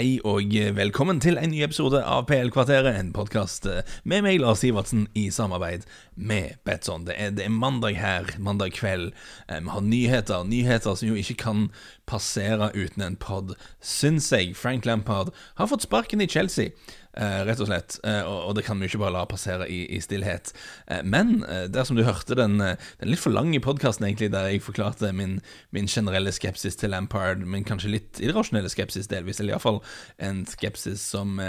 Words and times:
Hei 0.00 0.14
og 0.24 0.54
velkommen 0.78 1.18
til 1.20 1.36
en 1.36 1.50
ny 1.52 1.58
episode 1.60 1.98
av 2.08 2.22
PL-kvarteret, 2.30 2.94
en 2.96 3.10
podkast 3.12 3.66
med 4.08 4.22
meg, 4.24 4.38
Lars 4.40 4.62
Sivertsen, 4.62 5.02
i 5.12 5.26
samarbeid 5.28 5.82
med 6.16 6.54
Betson. 6.64 7.04
Det 7.04 7.18
er, 7.20 7.34
det 7.36 7.44
er 7.44 7.52
mandag 7.52 7.98
her, 8.00 8.30
mandag 8.40 8.72
kveld. 8.78 9.10
Eh, 9.44 9.60
vi 9.60 9.74
har 9.74 9.84
nyheter, 9.84 10.46
nyheter 10.48 10.96
som 10.96 11.10
jo 11.10 11.20
ikke 11.20 11.36
kan 11.42 11.66
passere 12.08 12.70
uten 12.72 13.04
en 13.04 13.18
pod, 13.20 13.52
syns 13.84 14.30
jeg. 14.32 14.54
Frank 14.56 14.88
Lampard 14.88 15.34
har 15.60 15.68
fått 15.68 15.84
sparken 15.84 16.24
i 16.24 16.30
Chelsea. 16.32 16.72
Uh, 17.18 17.42
rett 17.42 17.58
og 17.58 17.66
slett. 17.66 17.96
Uh, 18.04 18.22
og, 18.22 18.36
og, 18.44 18.52
det 18.54 18.62
kan 18.62 18.78
vi 18.78 18.86
ikke 18.86 19.00
bare 19.02 19.16
la 19.16 19.24
passere 19.26 19.66
i, 19.66 19.80
i 19.96 19.98
stillhet. 20.02 20.52
Uh, 20.86 21.00
men 21.02 21.40
dersom 21.74 21.98
du 21.98 22.04
hørte 22.06 22.36
den, 22.38 22.60
den 22.60 23.10
litt 23.10 23.18
for 23.18 23.34
lange 23.34 23.58
podkasten 23.62 24.06
der 24.06 24.46
jeg 24.46 24.62
forklarte 24.62 25.10
min, 25.16 25.40
min, 25.74 25.88
generelle 25.90 26.30
skepsis 26.32 26.78
til 26.78 26.92
Lampard, 26.94 27.42
men 27.42 27.66
kanskje 27.66 27.90
litt 27.90 28.20
irrasjonelle 28.22 28.70
skepsis 28.70 29.10
delvis, 29.10 29.40
eller 29.40 29.56
iallfall 29.56 29.80
en 30.22 30.44
skepsis 30.46 31.02
som, 31.02 31.40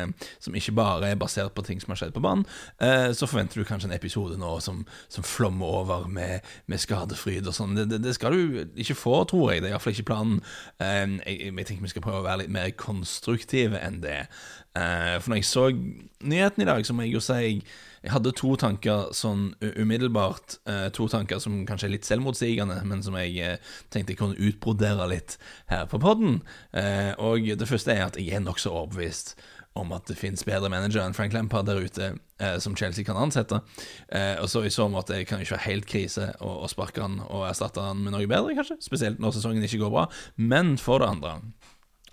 som, 0.41 0.55
ikke 0.57 0.73
bare 0.77 1.11
er 1.11 1.19
basert 1.19 1.53
på 1.53 1.66
ting 1.67 1.81
som 1.81 1.93
har 1.93 2.02
skjedd 2.02 2.16
på 2.16 2.23
banen, 2.23 2.45
så 3.13 3.27
forventer 3.30 3.61
du 3.61 3.67
kanskje 3.67 3.89
en 3.89 3.95
episode 3.95 4.38
nå 4.39 4.55
som, 4.63 4.81
som 5.11 5.25
flommer 5.25 5.77
over 5.81 6.07
med, 6.09 6.47
med 6.71 6.81
skadefryd 6.81 7.47
og 7.49 7.55
sånn. 7.55 7.75
Det, 7.77 7.88
det, 7.91 8.02
det, 8.05 8.16
skal 8.17 8.35
du 8.35 8.61
ikke 8.81 8.97
få, 8.97 9.16
tror 9.30 9.53
jeg. 9.53 9.61
Det 9.61 9.69
er 9.69 9.75
iallfall 9.75 9.95
ikke 9.95 10.09
planen. 10.09 10.41
Jeg, 10.80 11.38
jeg, 11.52 11.67
tenker 11.69 11.85
vi 11.85 11.93
skal 11.93 12.05
prøve 12.05 12.23
å 12.23 12.27
være 12.27 12.43
litt 12.45 12.55
mer 12.55 12.71
konstruktive 12.80 13.81
enn 13.81 14.02
det. 14.05 14.23
For 14.73 15.31
når 15.31 15.41
jeg 15.41 15.48
så 15.49 15.66
nyheten 16.23 16.63
i 16.63 16.67
dag, 16.70 16.85
så 16.85 16.93
må 16.95 17.03
jeg 17.05 17.16
jo 17.17 17.23
si 17.23 17.38
jeg, 18.02 18.09
hadde 18.09 18.34
to 18.34 18.55
tanker 18.57 19.11
sånn 19.13 19.52
umiddelbart. 19.61 20.57
Uh, 20.66 20.88
to 20.95 21.05
tanker 21.11 21.41
som 21.44 21.59
kanskje 21.70 21.89
er 21.89 21.95
litt 21.95 22.07
selvmotsigende, 22.07 22.80
men 22.88 23.03
som 23.05 23.17
jeg 23.20 23.35
uh, 23.45 23.73
tenkte 23.94 24.16
jeg 24.16 24.21
kunne 24.21 24.39
utbrodere 24.41 25.05
litt 25.11 25.38
her 25.70 25.85
på 25.91 26.02
podden. 26.02 26.39
Uh, 26.73 27.13
og 27.21 27.45
det 27.45 27.70
første 27.70 27.94
er 27.94 28.07
at 28.07 28.17
jeg 28.17 28.34
er 28.34 28.41
nokså 28.41 28.73
overbevist 28.73 29.35
om 29.77 29.94
at 29.95 30.09
det 30.09 30.17
finnes 30.20 30.44
bedre 30.44 30.67
manager 30.67 30.99
enn 31.05 31.13
Frank 31.16 31.31
Lampard 31.31 31.69
der 31.69 31.80
ute 31.80 32.09
som 32.59 32.73
Chelsea 32.75 33.05
kan 33.08 33.16
ansette. 33.16 33.61
og 34.11 34.47
så 34.52 34.66
i 34.67 34.72
så 34.73 34.89
måte 34.92 35.22
kan 35.23 35.39
det 35.39 35.45
ikke 35.45 35.55
være 35.55 35.64
helt 35.69 35.86
krise 35.88 36.25
å, 36.44 36.49
å 36.66 36.67
sparke 36.67 36.99
han 36.99 37.22
og 37.22 37.45
erstatte 37.47 37.86
han 37.86 38.02
med 38.03 38.11
noe 38.11 38.27
bedre, 38.27 38.52
kanskje. 38.58 38.81
Spesielt 38.83 39.22
når 39.23 39.38
sesongen 39.38 39.64
ikke 39.64 39.80
går 39.86 39.94
bra. 39.94 40.03
Men 40.36 40.73
for 40.81 40.99
det 40.99 41.08
andre, 41.14 41.38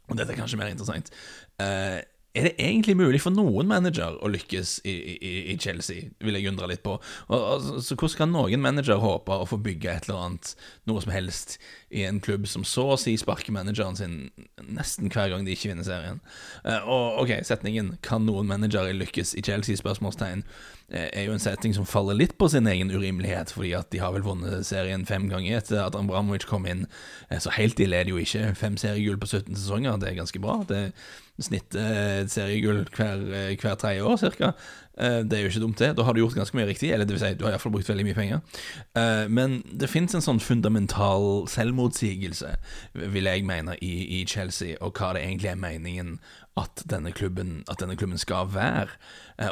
og 0.06 0.20
dette 0.20 0.36
er 0.36 0.38
kanskje 0.38 0.60
mer 0.60 0.70
interessant 0.70 1.10
uh, 1.58 1.98
er 2.38 2.48
det 2.48 2.54
egentlig 2.62 2.96
mulig 2.98 3.20
for 3.24 3.34
noen 3.34 3.68
manager 3.70 4.16
å 4.22 4.30
lykkes 4.30 4.78
i, 4.88 4.94
i, 5.16 5.32
i 5.52 5.56
Chelsea, 5.60 6.08
vil 6.24 6.38
jeg 6.38 6.50
undre 6.50 6.70
litt 6.70 6.84
på. 6.86 6.96
Og, 7.28 7.36
og, 7.38 7.68
så 7.84 7.96
hvordan 7.96 8.18
kan 8.22 8.34
noen 8.34 8.62
manager 8.64 9.02
håpe 9.02 9.34
å 9.34 9.48
få 9.48 9.60
bygge 9.62 9.92
et 9.92 10.08
eller 10.08 10.24
annet, 10.26 10.52
noe 10.88 11.02
som 11.04 11.14
helst, 11.14 11.58
i 11.90 12.04
en 12.04 12.20
klubb 12.20 12.46
som 12.48 12.64
så 12.68 12.84
å 12.92 12.98
si 13.00 13.14
sparker 13.20 13.54
manageren 13.54 13.96
sin 13.96 14.16
nesten 14.68 15.08
hver 15.12 15.30
gang 15.32 15.46
de 15.46 15.54
ikke 15.54 15.70
vinner 15.70 15.86
serien? 15.86 16.20
Uh, 16.64 16.82
og 16.84 17.22
ok, 17.24 17.38
setningen 17.48 17.96
'Kan 18.02 18.26
noen 18.26 18.48
managere 18.48 18.92
lykkes 18.92 19.34
i 19.34 19.44
Chelsea?' 19.44 19.76
spørsmålstegn 19.80 20.44
uh, 20.44 21.08
er 21.12 21.24
jo 21.24 21.32
en 21.32 21.42
setting 21.42 21.74
som 21.74 21.86
faller 21.86 22.14
litt 22.14 22.36
på 22.38 22.48
sin 22.48 22.66
egen 22.66 22.90
urimelighet, 22.90 23.52
fordi 23.52 23.72
at 23.72 23.90
de 23.90 24.02
har 24.02 24.12
vel 24.12 24.26
vunnet 24.26 24.66
serien 24.66 25.06
fem 25.06 25.28
ganger 25.28 25.58
etter 25.58 25.80
at 25.86 25.96
Ambramovic 25.96 26.46
kom 26.46 26.66
inn. 26.66 26.86
Uh, 27.32 27.38
så 27.38 27.50
helt 27.56 27.80
ille 27.80 27.96
er 27.96 28.04
det 28.04 28.12
jo 28.12 28.20
ikke. 28.20 28.54
Fem 28.54 28.76
seriegull 28.76 29.18
på 29.18 29.26
17 29.26 29.56
sesonger, 29.56 29.96
det 29.96 30.12
er 30.12 30.20
ganske 30.20 30.40
bra. 30.40 30.60
Det 30.68 30.92
snittet 31.42 31.78
eh, 31.78 32.26
seriegull 32.30 32.84
hver, 32.96 33.22
eh, 33.30 33.54
hver 33.58 33.78
tredje 33.78 34.02
år, 34.02 34.16
cirka. 34.20 34.52
Eh, 34.98 35.20
det 35.22 35.38
er 35.38 35.44
jo 35.44 35.52
ikke 35.52 35.62
dumt, 35.62 35.78
det. 35.78 35.92
Da 35.98 36.04
har 36.06 36.14
du 36.14 36.20
gjort 36.22 36.36
ganske 36.38 36.58
mye 36.58 36.66
riktig. 36.68 36.90
Eller 36.94 37.06
det 37.06 37.16
vil 37.16 37.22
si, 37.22 37.32
du 37.38 37.46
har 37.46 37.54
iallfall 37.54 37.74
brukt 37.74 37.90
veldig 37.90 38.06
mye 38.08 38.18
penger. 38.18 38.42
Men 39.30 39.60
det 39.70 39.90
fins 39.92 40.16
en 40.16 40.24
sånn 40.24 40.42
fundamental 40.42 41.46
selvmotsigelse, 41.50 42.52
vil 43.14 43.30
jeg 43.30 43.46
mene, 43.46 43.76
i, 43.84 43.94
i, 44.18 44.24
Chelsea, 44.28 44.76
og 44.84 44.98
hva 44.98 45.12
det 45.14 45.24
egentlig 45.24 45.52
er 45.52 45.60
meningen 45.60 46.14
at 46.58 46.82
denne 46.90 47.12
klubben, 47.14 47.62
at 47.70 47.78
denne 47.82 47.96
klubben 47.98 48.18
skal 48.18 48.50
være. 48.50 48.90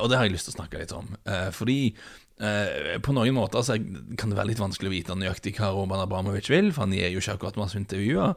Og 0.00 0.08
det 0.10 0.18
har 0.18 0.26
jeg 0.26 0.34
lyst 0.34 0.50
til 0.50 0.56
å 0.56 0.58
snakke 0.58 0.80
litt 0.82 0.94
om. 0.96 1.12
Fordi 1.54 1.80
på 3.02 3.14
noen 3.16 3.36
måter 3.36 3.62
så 3.64 3.78
kan 4.18 4.32
det 4.32 4.38
være 4.38 4.50
litt 4.50 4.60
vanskelig 4.60 4.90
å 4.90 4.96
vite 4.96 5.18
nøyaktig 5.18 5.54
hva 5.60 5.70
Roman 5.76 6.02
Abramovic 6.02 6.50
vil, 6.52 6.72
for 6.74 6.84
han 6.84 6.96
gir 6.96 7.14
jo 7.14 7.22
ikke 7.22 7.38
akkurat 7.38 7.60
masse 7.60 7.78
intervjuer. 7.78 8.34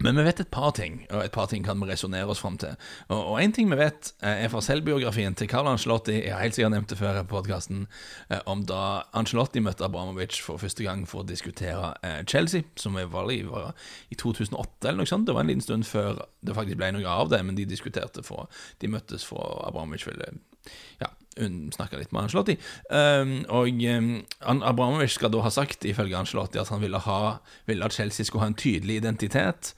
Men 0.00 0.16
vi 0.16 0.24
vet 0.24 0.40
et 0.40 0.48
par 0.48 0.70
ting, 0.76 1.02
og 1.10 1.24
et 1.24 1.32
par 1.32 1.50
ting 1.50 1.64
kan 1.64 1.80
vi 1.80 1.88
resonnere 1.90 2.28
oss 2.32 2.40
fram 2.40 2.56
til. 2.60 2.76
Og 3.12 3.36
én 3.42 3.52
ting 3.52 3.68
vi 3.70 3.76
vet, 3.76 4.12
eh, 4.22 4.44
er 4.44 4.48
fra 4.48 4.62
selvbiografien 4.64 5.34
til 5.36 5.48
Carl 5.48 5.68
Ancelotti. 5.68 6.22
Jeg 6.24 6.32
har 6.32 6.40
helt 6.40 6.54
sikkert 6.54 6.72
nevnt 6.72 6.88
det 6.88 6.98
før 6.98 7.20
i 7.20 7.24
podkasten, 7.28 7.86
eh, 8.30 8.40
om 8.46 8.64
da 8.64 9.02
Ancelotti 9.12 9.60
møtte 9.60 9.84
Abramovic 9.84 10.40
for 10.40 10.56
første 10.56 10.84
gang 10.84 11.06
for 11.08 11.20
å 11.20 11.28
diskutere 11.28 11.94
eh, 12.02 12.24
Chelsea, 12.24 12.62
som 12.76 12.94
var 12.94 13.30
i, 13.30 13.42
var 13.42 13.74
i 14.10 14.14
2008 14.14 14.88
eller 14.88 15.02
noe 15.02 15.06
sånt. 15.06 15.26
Det 15.26 15.34
var 15.34 15.44
en 15.44 15.52
liten 15.52 15.68
stund 15.68 15.84
før 15.84 16.24
det 16.40 16.56
faktisk 16.56 16.80
ble 16.80 16.92
noe 16.92 17.06
av 17.06 17.28
det, 17.28 17.44
men 17.44 17.54
de 17.54 17.68
diskuterte 17.68 18.22
for 18.24 18.48
De 18.80 18.88
møttes 18.88 19.24
for 19.24 19.60
Abramovic 19.66 20.06
ville 20.06 20.32
ja, 21.00 21.08
hun 21.40 21.70
snakka 21.74 22.00
litt 22.00 22.12
med 22.12 22.26
Angelotti. 22.26 22.56
Um, 22.90 23.34
og 23.48 23.84
um, 23.94 24.10
Abramovic 24.60 25.16
skal 25.16 25.32
da 25.32 25.42
ha 25.44 25.52
sagt, 25.54 25.84
ifølge 25.88 26.18
Angelotti, 26.18 26.60
at 26.60 26.72
han 26.72 26.82
ville, 26.82 27.00
ha, 27.06 27.40
ville 27.66 27.84
at 27.84 27.96
Chelsea 27.96 28.26
skulle 28.26 28.44
ha 28.44 28.52
en 28.52 28.60
tydelig 28.60 29.00
identitet. 29.02 29.74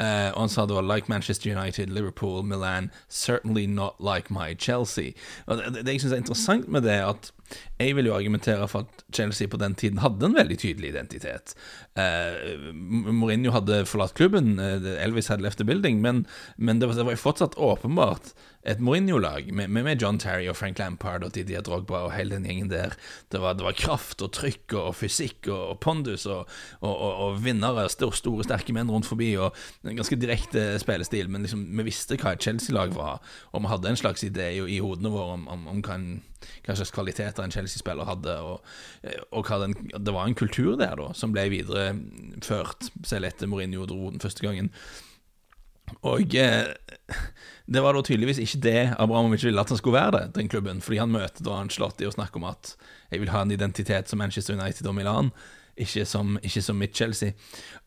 Uh, 0.00 0.32
og 0.32 0.46
han 0.46 0.48
sa 0.48 0.64
var 0.64 0.86
like 0.88 1.08
Manchester 1.08 1.52
United, 1.52 1.92
Liverpool, 1.92 2.42
Milan, 2.42 2.90
certainly 3.08 3.66
not 3.66 4.00
like 4.00 4.32
my 4.32 4.54
Chelsea. 4.58 5.12
Og 5.46 5.58
det, 5.58 5.84
det, 5.84 5.92
jeg 5.92 6.00
syns 6.00 6.12
er 6.12 6.22
interessant 6.24 6.68
med 6.68 6.88
det, 6.88 6.96
at 7.04 7.32
jeg 7.80 7.96
vil 7.98 8.08
jo 8.08 8.14
argumentere 8.16 8.68
for 8.70 8.86
at 8.86 9.04
Chelsea 9.14 9.50
på 9.50 9.60
den 9.60 9.74
tiden 9.78 10.02
hadde 10.02 10.28
en 10.28 10.36
veldig 10.38 10.58
tydelig 10.62 10.92
identitet. 10.92 11.54
Eh, 11.98 12.72
Mourinho 12.72 13.52
hadde 13.54 13.82
forlatt 13.90 14.14
klubben, 14.18 14.54
uh, 14.60 15.02
Elvis 15.02 15.28
hadde 15.32 15.44
left 15.44 15.58
the 15.58 15.66
building, 15.68 16.00
men, 16.00 16.26
men 16.56 16.80
det, 16.80 16.88
var, 16.88 17.02
var 17.04 17.20
fortsatt 17.20 17.58
åpenbart 17.58 18.32
et 18.62 18.78
Mourinho-lag 18.78 19.48
med, 19.52 19.70
med, 19.74 20.02
John 20.02 20.18
Terry 20.22 20.46
og 20.46 20.56
Frank 20.56 20.78
Lampard 20.78 21.24
og 21.26 21.32
Didier 21.34 21.64
Drogba 21.66 22.04
og 22.06 22.12
hele 22.14 22.36
den 22.36 22.46
gjengen 22.46 22.70
der. 22.70 22.94
Det 23.32 23.40
var, 23.42 23.56
det 23.58 23.66
var 23.66 23.74
kraft 23.74 24.22
og 24.22 24.30
trykk 24.36 24.76
og, 24.78 24.92
fysikk 24.94 25.48
og, 25.50 25.62
og 25.72 25.80
pondus 25.82 26.28
og, 26.30 26.50
og, 26.80 26.94
og 26.94 27.40
vinnere, 27.42 27.88
store, 27.90 28.14
store, 28.16 28.46
sterke 28.46 28.74
menn 28.74 28.90
rundt 28.92 29.08
forbi, 29.10 29.32
og 29.34 29.50
en 29.82 29.98
ganske 29.98 30.18
direkte 30.20 30.66
spillestil, 30.82 31.30
men 31.32 31.46
liksom, 31.46 31.64
vi 31.74 31.88
visste 31.90 32.18
hva 32.20 32.36
et 32.36 32.46
Chelsea-lag 32.46 32.94
var, 32.94 33.18
og 33.50 33.64
vi 33.64 33.72
hadde 33.72 33.90
en 33.90 33.98
slags 33.98 34.22
idé 34.26 34.52
i 34.62 34.78
hodene 34.78 35.10
våre 35.10 35.38
om, 35.40 35.48
om, 35.50 35.66
om 35.74 35.82
hva, 35.82 35.98
en, 35.98 36.22
hva, 36.62 36.78
slags 36.78 36.94
kvaliteter 36.94 37.41
en 37.44 37.54
Chelsea-spiller 37.54 38.08
hadde, 38.08 38.34
og, 38.42 39.40
hva 39.46 39.60
den, 39.64 39.76
det 39.92 40.14
var 40.14 40.28
en 40.28 40.38
kultur 40.38 40.74
der 40.80 40.96
da, 40.98 41.12
som 41.16 41.34
ble 41.34 41.48
videreført 41.52 42.90
selv 43.08 43.30
etter 43.30 43.50
Mourinho 43.50 43.86
dro 43.88 44.10
den 44.10 44.22
første 44.22 44.44
gangen. 44.44 44.72
Og 46.00 46.34
eh, 46.34 46.72
det 47.66 47.82
var 47.84 47.94
da 47.94 48.02
tydeligvis 48.04 48.40
ikke 48.42 48.60
det 48.64 48.82
Abramovic 49.00 49.44
ville 49.44 49.60
at 49.60 49.72
han 49.72 49.80
skulle 49.80 49.98
være 49.98 50.18
det, 50.18 50.26
den 50.38 50.48
klubben. 50.48 50.80
Fordi 50.80 51.02
han 51.02 51.12
møter 51.12 51.44
da 51.44 51.58
Ancelotti 51.60 52.08
og 52.08 52.14
snakker 52.16 52.40
om 52.40 52.48
at 52.50 52.76
jeg 53.12 53.22
vil 53.22 53.32
ha 53.32 53.42
en 53.42 53.54
identitet 53.54 54.08
som 54.08 54.22
Manchester 54.22 54.56
United 54.56 54.88
og 54.88 54.96
Milan, 54.96 55.32
ikke 55.76 56.04
som, 56.04 56.36
ikke 56.44 56.62
som 56.62 56.76
mitt 56.76 56.96
Chelsea. 56.96 57.32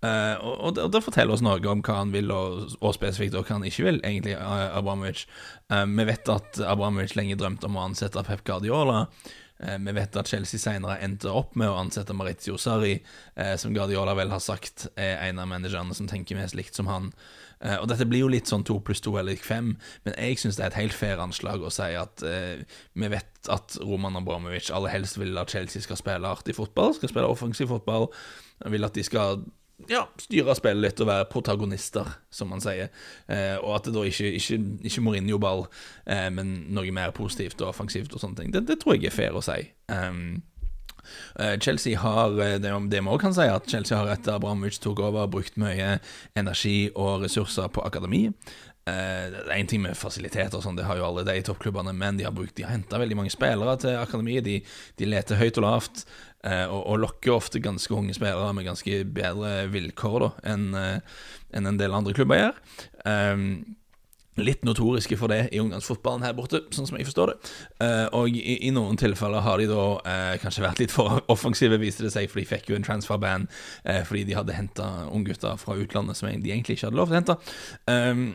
Uh, 0.02 0.36
og, 0.42 0.54
og, 0.54 0.78
og, 0.78 0.92
det 0.94 1.04
forteller 1.06 1.36
oss 1.36 1.44
noe 1.46 1.62
om 1.70 1.84
hva 1.86 2.00
han 2.00 2.14
vil, 2.14 2.32
og, 2.34 2.78
og 2.80 2.96
spesifikt 2.98 3.38
hva 3.38 3.46
han 3.52 3.66
ikke 3.68 3.86
vil, 3.86 4.00
egentlig, 4.02 4.34
Abramovic. 4.42 5.26
Uh, 5.70 5.86
vi 5.86 6.08
vet 6.10 6.32
at 6.34 6.62
Abramovic 6.66 7.14
lenge 7.18 7.38
drømte 7.38 7.70
om 7.70 7.78
å 7.78 7.86
ansette 7.92 8.26
Pep 8.26 8.42
Guardiola. 8.48 9.06
Eh, 9.60 9.78
vi 9.80 9.92
vet 9.96 10.16
at 10.20 10.28
Chelsea 10.28 10.60
senere 10.60 10.98
endte 11.06 11.32
opp 11.32 11.56
med 11.56 11.72
å 11.72 11.78
ansette 11.80 12.16
Maritio 12.16 12.58
Sarri, 12.60 12.98
eh, 13.36 13.56
som 13.56 13.74
Guardiola 13.74 14.16
vel 14.18 14.34
har 14.34 14.44
sagt 14.44 14.88
er 14.96 15.22
en 15.30 15.40
av 15.40 15.48
managerne 15.48 15.96
som 15.96 16.10
tenker 16.12 16.36
mest 16.36 16.58
likt 16.60 16.76
som 16.76 16.90
han. 16.92 17.14
Eh, 17.62 17.78
og 17.80 17.88
dette 17.88 18.08
blir 18.10 18.26
jo 18.26 18.32
litt 18.32 18.52
sånn 18.52 18.66
to 18.68 18.82
pluss 18.84 19.00
to 19.02 19.16
eller 19.18 19.40
fem, 19.40 19.78
men 20.04 20.18
jeg 20.20 20.42
syns 20.42 20.60
det 20.60 20.66
er 20.66 20.74
et 20.74 20.82
helt 20.82 20.98
fair 20.98 21.24
anslag 21.24 21.64
å 21.64 21.72
si 21.72 21.88
at 21.96 22.22
vi 22.22 23.08
vet 23.08 23.50
at 23.50 23.78
Roman 23.80 24.18
Abramovic 24.20 24.72
aller 24.76 24.92
helst 24.92 25.18
vil 25.18 25.38
at 25.40 25.54
Chelsea 25.54 25.82
skal 25.82 26.00
spille 26.00 26.28
artig 26.28 26.58
fotball, 26.58 26.94
skal 26.98 27.10
spille 27.10 27.30
offensiv 27.32 27.72
fotball, 27.72 28.10
vil 28.66 28.84
at 28.84 28.94
de 28.98 29.04
skal 29.08 29.46
ja, 29.92 30.06
styre 30.22 30.56
spillet 30.56 30.84
litt 30.84 31.02
og 31.04 31.10
være 31.10 31.28
protagonister, 31.32 32.08
som 32.34 32.52
man 32.54 32.64
sier. 32.64 32.92
Eh, 33.28 33.56
og 33.60 33.76
at 33.78 33.88
det 33.90 33.96
da 33.96 34.06
ikke, 34.08 34.32
ikke, 34.40 34.60
ikke 34.88 35.04
Mourinho-ball, 35.04 35.66
eh, 36.08 36.28
men 36.34 36.58
noe 36.76 36.96
mer 36.96 37.14
positivt 37.16 37.62
og 37.62 37.74
offensivt 37.74 38.16
og 38.16 38.24
sånne 38.24 38.42
ting. 38.42 38.54
Det, 38.56 38.66
det 38.70 38.80
tror 38.82 38.96
jeg 38.96 39.10
er 39.12 39.16
fair 39.16 39.36
å 39.36 39.44
si. 39.46 39.62
Um, 39.92 40.44
Chelsea 41.62 42.00
har 42.02 42.40
eh, 42.42 42.56
det, 42.62 42.72
det 42.90 43.02
vi 43.06 43.18
kan 43.22 43.36
si, 43.36 43.48
at 43.52 43.68
Chelsea 43.70 43.98
har 43.98 44.14
etter 44.14 44.38
Abramovic 44.38 44.80
tok 44.82 45.04
over, 45.06 45.28
brukt 45.32 45.60
mye 45.62 45.98
energi 46.40 46.90
og 46.96 47.26
ressurser 47.28 47.70
på 47.74 47.84
akademi. 47.86 48.30
Uh, 48.86 49.32
det 49.34 49.44
er 49.50 49.56
en 49.58 49.70
ting 49.70 49.82
med 49.82 49.98
fasiliteter, 49.98 50.62
sånn, 50.62 50.78
det 50.78 50.86
har 50.86 51.00
jo 51.00 51.08
alle 51.08 51.26
de 51.26 51.40
toppklubbene, 51.46 51.94
men 51.98 52.20
de 52.20 52.28
har, 52.28 52.34
brukt, 52.36 52.60
har 52.62 52.74
henta 52.76 53.02
veldig 53.02 53.18
mange 53.18 53.34
spillere 53.34 53.76
til 53.82 53.98
akademiet. 53.98 54.46
De, 54.46 54.60
de 55.02 55.10
leter 55.10 55.42
høyt 55.42 55.60
og 55.60 55.66
lavt. 55.68 56.06
Eh, 56.46 56.66
og, 56.70 56.82
og, 56.84 57.00
lokker 57.02 57.34
ofte 57.34 57.62
ganske 57.64 57.94
unge 57.96 58.14
spillere 58.14 58.54
med 58.54 58.68
ganske 58.68 59.00
bedre 59.16 59.66
vilkår 59.74 60.28
enn 60.46 60.70
eh, 60.78 61.18
en, 61.56 61.72
en 61.72 61.80
del 61.80 61.96
andre 61.96 62.14
klubber 62.14 62.42
gjør. 62.42 62.62
Um, 63.06 63.48
litt 64.36 64.66
notoriske 64.68 65.16
for 65.16 65.32
det 65.32 65.46
i 65.56 65.62
ungdomsfotballen 65.64 66.26
her 66.26 66.36
borte, 66.36 66.60
sånn 66.76 66.90
som 66.90 66.98
jeg 67.00 67.08
forstår 67.08 67.32
det. 67.32 67.52
Uh, 67.80 68.08
og 68.20 68.36
i, 68.36 68.58
i, 68.68 68.72
noen 68.76 69.00
tilfeller 69.00 69.46
har 69.46 69.62
de 69.62 69.70
da 69.72 69.86
uh, 70.04 70.34
kanskje 70.42 70.66
vært 70.66 70.82
litt 70.84 70.94
for 70.94 71.22
offensive, 71.34 71.80
viste 71.82 72.06
det 72.06 72.12
seg, 72.14 72.28
for 72.32 72.42
de 72.42 72.50
fikk 72.50 72.70
jo 72.72 72.80
en 72.80 72.86
transferband 72.86 73.48
uh, 73.48 74.02
fordi 74.08 74.26
de 74.28 74.36
hadde 74.38 74.58
henta 74.58 74.90
unggutter 75.08 75.56
fra 75.62 75.78
utlandet 75.80 76.20
som 76.20 76.28
de 76.30 76.52
egentlig 76.52 76.78
ikke 76.78 76.90
hadde 76.90 77.00
lov 77.00 77.12
til 77.12 77.16
å 77.16 77.22
hente. 77.22 77.40
Um, 77.88 78.26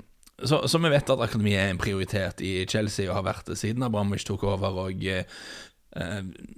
så, 0.40 0.62
så, 0.72 0.80
vi 0.80 0.88
vet 0.88 1.10
at 1.12 1.20
akademiet 1.20 1.60
er 1.60 1.74
en 1.74 1.80
prioritet 1.80 2.40
i 2.40 2.62
Chelsea 2.64 3.10
og 3.10 3.18
har 3.18 3.26
vært 3.26 3.50
det 3.52 3.58
siden 3.60 3.84
Abramovic 3.84 4.24
tok 4.24 4.48
over. 4.48 4.86
og 4.86 5.04
Uh, 5.04 5.24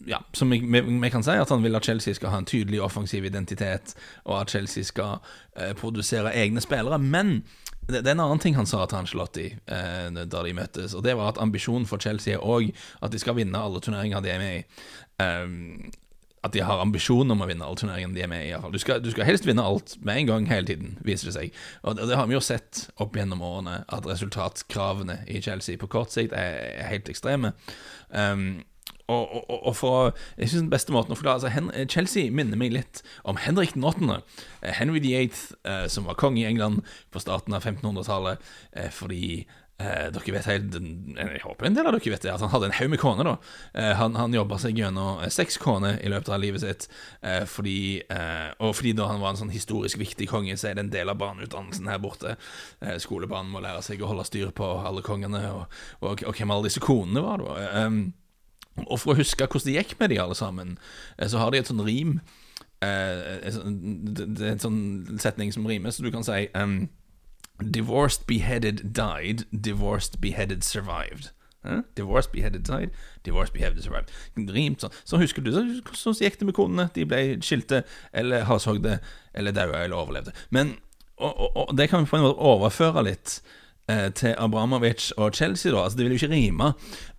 ja, 0.07 0.19
som 0.33 0.51
vi, 0.51 1.11
kan 1.11 1.25
si 1.25 1.37
at 1.41 1.49
han 1.49 1.63
vil 1.65 1.77
at 1.77 1.87
Chelsea 1.89 2.15
skal 2.15 2.35
ha 2.35 2.41
en 2.43 2.49
tydelig 2.49 2.83
offensiv 2.85 3.25
identitet, 3.25 3.95
og 4.25 4.41
at 4.43 4.53
Chelsea 4.53 4.85
skal 4.85 5.23
uh, 5.23 5.73
produsere 5.79 6.35
egne 6.37 6.61
spillere. 6.61 6.99
Men 6.99 7.43
det, 7.89 8.03
det, 8.03 8.11
er 8.11 8.17
en 8.19 8.27
annen 8.27 8.43
ting 8.43 8.59
han 8.59 8.69
sa 8.69 8.85
til 8.87 9.01
Angelotti 9.01 9.49
uh, 9.57 10.13
da 10.13 10.45
de 10.45 10.53
møttes, 10.57 10.95
og 10.95 11.07
det 11.07 11.17
var 11.17 11.33
at 11.33 11.41
ambisjonen 11.41 11.89
for 11.89 12.03
Chelsea 12.03 12.37
er 12.37 12.45
òg 12.45 12.75
at 13.01 13.13
de 13.13 13.23
skal 13.23 13.39
vinne 13.41 13.59
alle 13.59 13.81
turneringer 13.81 14.21
de 14.21 14.35
er 14.35 14.43
med 14.43 14.61
i. 14.61 14.63
Um, 15.23 15.91
at 16.43 16.53
de 16.53 16.63
har 16.67 16.81
ambisjon 16.83 17.31
om 17.31 17.43
å 17.45 17.47
vinne 17.47 17.63
alle 17.63 17.79
turneringene 17.79 18.17
de 18.17 18.25
er 18.25 18.31
med 18.31 18.49
i. 18.49 18.55
Du 18.75 18.79
skal, 18.83 18.99
du 19.03 19.13
skal, 19.13 19.27
helst 19.29 19.47
vinne 19.47 19.63
alt 19.63 19.95
med 20.03 20.25
en 20.25 20.31
gang 20.33 20.49
hele 20.51 20.67
tiden, 20.67 20.97
viser 21.07 21.31
det 21.31 21.37
seg. 21.37 21.61
Og 21.87 21.95
det, 21.95 22.09
det 22.11 22.19
har 22.19 22.27
vi 22.27 22.35
jo 22.35 22.43
sett 22.43 22.89
opp 23.03 23.15
gjennom 23.15 23.45
årene, 23.47 23.77
at 23.87 24.09
resultatkravene 24.11 25.21
i 25.31 25.39
Chelsea 25.45 25.79
på 25.79 25.91
kort 25.93 26.11
sikt 26.11 26.35
er, 26.35 26.59
er 26.83 26.91
helt 26.91 27.11
ekstreme. 27.13 27.55
Um, 28.11 28.65
og, 29.13 29.45
og, 29.47 29.59
og, 29.61 29.77
for 29.77 30.13
Jeg 30.37 30.51
synes 30.51 30.65
den 30.65 30.73
beste 30.73 30.95
måten 30.95 31.15
å 31.15 31.19
forklare 31.19 31.41
altså, 31.43 31.87
Chelsea 31.93 32.33
minner 32.35 32.61
meg 32.61 32.75
litt 32.75 33.03
om 33.29 33.41
Henrik 33.41 33.77
den 33.77 33.87
8., 33.89 34.21
eh, 34.63 34.75
Henry 34.79 35.03
the 35.05 35.15
8., 35.21 35.43
eh, 35.69 35.87
som 35.93 36.09
var 36.09 36.19
konge 36.21 36.43
i 36.43 36.49
England 36.49 36.83
på 37.13 37.23
starten 37.23 37.55
av 37.57 37.67
1500-tallet, 37.67 38.53
eh, 38.77 38.91
fordi 38.93 39.45
Eh, 39.83 40.09
dere 40.15 40.35
vet 40.37 40.47
helt, 40.47 40.75
Jeg 41.17 41.41
håper 41.43 41.67
en 41.67 41.75
del 41.75 41.89
av 41.89 41.95
dere 41.97 42.13
vet 42.13 42.23
det, 42.23 42.31
at 42.31 42.43
han 42.45 42.53
hadde 42.53 42.69
en 42.69 42.77
haug 42.77 42.91
med 42.93 43.01
koner. 43.01 43.25
da 43.25 43.37
eh, 43.75 43.95
Han, 43.99 44.15
han 44.15 44.35
jobba 44.35 44.59
seg 44.63 44.79
gjennom 44.79 45.23
eh, 45.23 45.33
seks 45.33 45.59
koner 45.59 45.99
i 46.05 46.13
løpet 46.13 46.31
av 46.31 46.43
livet 46.43 46.63
sitt. 46.63 46.89
Eh, 47.23 47.43
fordi, 47.49 48.03
eh, 48.07 48.53
og 48.63 48.77
fordi 48.79 48.95
da 48.99 49.09
han 49.11 49.23
var 49.23 49.35
en 49.35 49.43
sånn 49.43 49.55
historisk 49.55 49.99
viktig 49.99 50.29
konge, 50.31 50.57
så 50.61 50.71
er 50.71 50.79
det 50.79 50.87
en 50.87 50.95
del 50.95 51.11
av 51.11 51.19
barneutdannelsen 51.23 51.91
her 51.91 52.03
borte. 52.03 52.37
Eh, 52.81 52.99
skolebarn 53.03 53.51
må 53.51 53.65
lære 53.65 53.83
seg 53.83 54.03
å 54.03 54.13
holde 54.13 54.29
styr 54.29 54.53
på 54.55 54.69
alle 54.87 55.03
kongene, 55.03 55.43
og, 55.51 55.79
og, 56.01 56.27
og 56.29 56.37
hvem 56.37 56.55
alle 56.55 56.69
disse 56.69 56.83
konene 56.83 57.25
var. 57.25 57.43
da 57.43 57.89
Og 58.87 59.01
for 59.01 59.13
å 59.13 59.19
huske 59.21 59.45
hvordan 59.45 59.69
det 59.69 59.77
gikk 59.77 59.99
med 60.01 60.13
de 60.13 60.21
alle 60.23 60.37
sammen, 60.39 60.79
så 61.21 61.43
har 61.43 61.53
de 61.53 61.61
et 61.61 61.69
sånn 61.69 61.85
rim. 61.85 62.21
det 62.81 62.89
er 64.43 64.55
en 64.55 64.63
sånn 64.63 64.81
setning 65.23 65.53
som 65.55 65.67
rimer, 65.69 65.93
så 65.93 66.03
du 66.03 66.11
kan 66.11 66.25
si 66.27 66.49
um, 66.57 66.89
Divorced, 67.63 68.27
beheaded, 68.27 68.81
died. 68.97 69.45
Divorced, 69.53 70.21
beheaded, 70.21 70.65
survived. 70.65 71.31
Eh? 71.65 71.83
Divorced, 71.95 72.33
beheaded, 72.33 72.65
died. 72.67 72.91
Divorced, 73.23 73.55
beheaded, 73.55 73.83
survived. 73.85 74.11
Rimt 74.35 74.83
sånn. 74.83 74.95
Så 75.05 75.21
husker 75.23 75.45
du 75.45 75.53
hvordan 75.53 76.19
gikk 76.19 76.41
det 76.41 76.49
med 76.49 76.57
konene. 76.57 76.89
De 76.97 77.07
ble 77.07 77.23
skilte, 77.45 77.85
eller 78.13 78.49
halshogde, 78.49 78.99
eller 79.35 79.55
daua, 79.55 79.85
eller 79.85 79.99
overlevde. 79.99 80.35
Men 80.51 80.77
og, 81.23 81.33
og, 81.37 81.57
og, 81.57 81.77
det 81.79 81.89
kan 81.91 82.03
vi 82.03 82.11
på 82.11 82.19
en 82.19 82.25
måte 82.25 82.47
overføre 82.51 83.05
litt 83.07 83.37
eh, 83.37 83.43
til 84.15 84.35
Abramovic 84.39 85.11
og 85.19 85.35
Chelsea, 85.35 85.73
da. 85.73 85.83
Altså, 85.85 85.99
det 85.99 86.07
vil 86.07 86.15
jo 86.15 86.21
ikke 86.21 86.35
rime, 86.35 86.73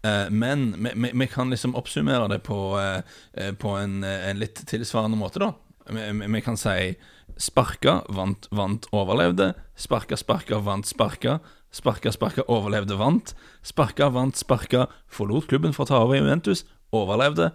eh, 0.06 0.30
men 0.32 0.88
vi, 1.20 1.26
kan 1.28 1.50
liksom 1.52 1.76
oppsummere 1.76 2.30
det 2.32 2.44
på, 2.44 2.80
eh, 2.80 3.02
eh 3.38 3.52
på 3.54 3.76
en, 3.78 4.04
en, 4.04 4.40
litt 4.40 4.64
tilsvarende 4.68 5.18
måte, 5.18 5.40
da. 5.40 5.52
Vi, 5.92 6.42
kan 6.42 6.58
si 6.58 6.96
Sparka, 7.38 8.04
vant, 8.10 8.48
vant, 8.52 8.86
overlevde. 8.94 9.54
Sparka, 9.76 10.16
sparka, 10.18 10.60
vant, 10.60 10.88
sparka. 10.88 11.40
Sparka, 11.72 12.12
sparka, 12.12 12.46
overlevde, 12.48 12.96
vant. 12.96 13.34
Sparka, 13.64 14.10
vant, 14.10 14.38
sparka, 14.38 14.88
forlot 15.10 15.50
klubben 15.50 15.74
for 15.74 15.84
å 15.84 15.90
ta 15.90 16.04
over 16.06 16.20
Juventus, 16.20 16.64
overlevde. 16.94 17.50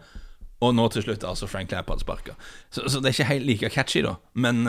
Og 0.61 0.75
nå 0.75 0.89
til 0.91 1.07
slutt 1.07 1.23
altså 1.23 1.47
Frank 1.47 1.71
Lampard 1.71 2.03
sparka. 2.03 2.35
Så, 2.69 2.89
så, 2.91 2.99
det 2.99 3.13
er 3.13 3.15
ikke 3.15 3.31
helt 3.31 3.47
like 3.47 3.71
catchy, 3.71 4.03
da. 4.03 4.17
Men, 4.35 4.67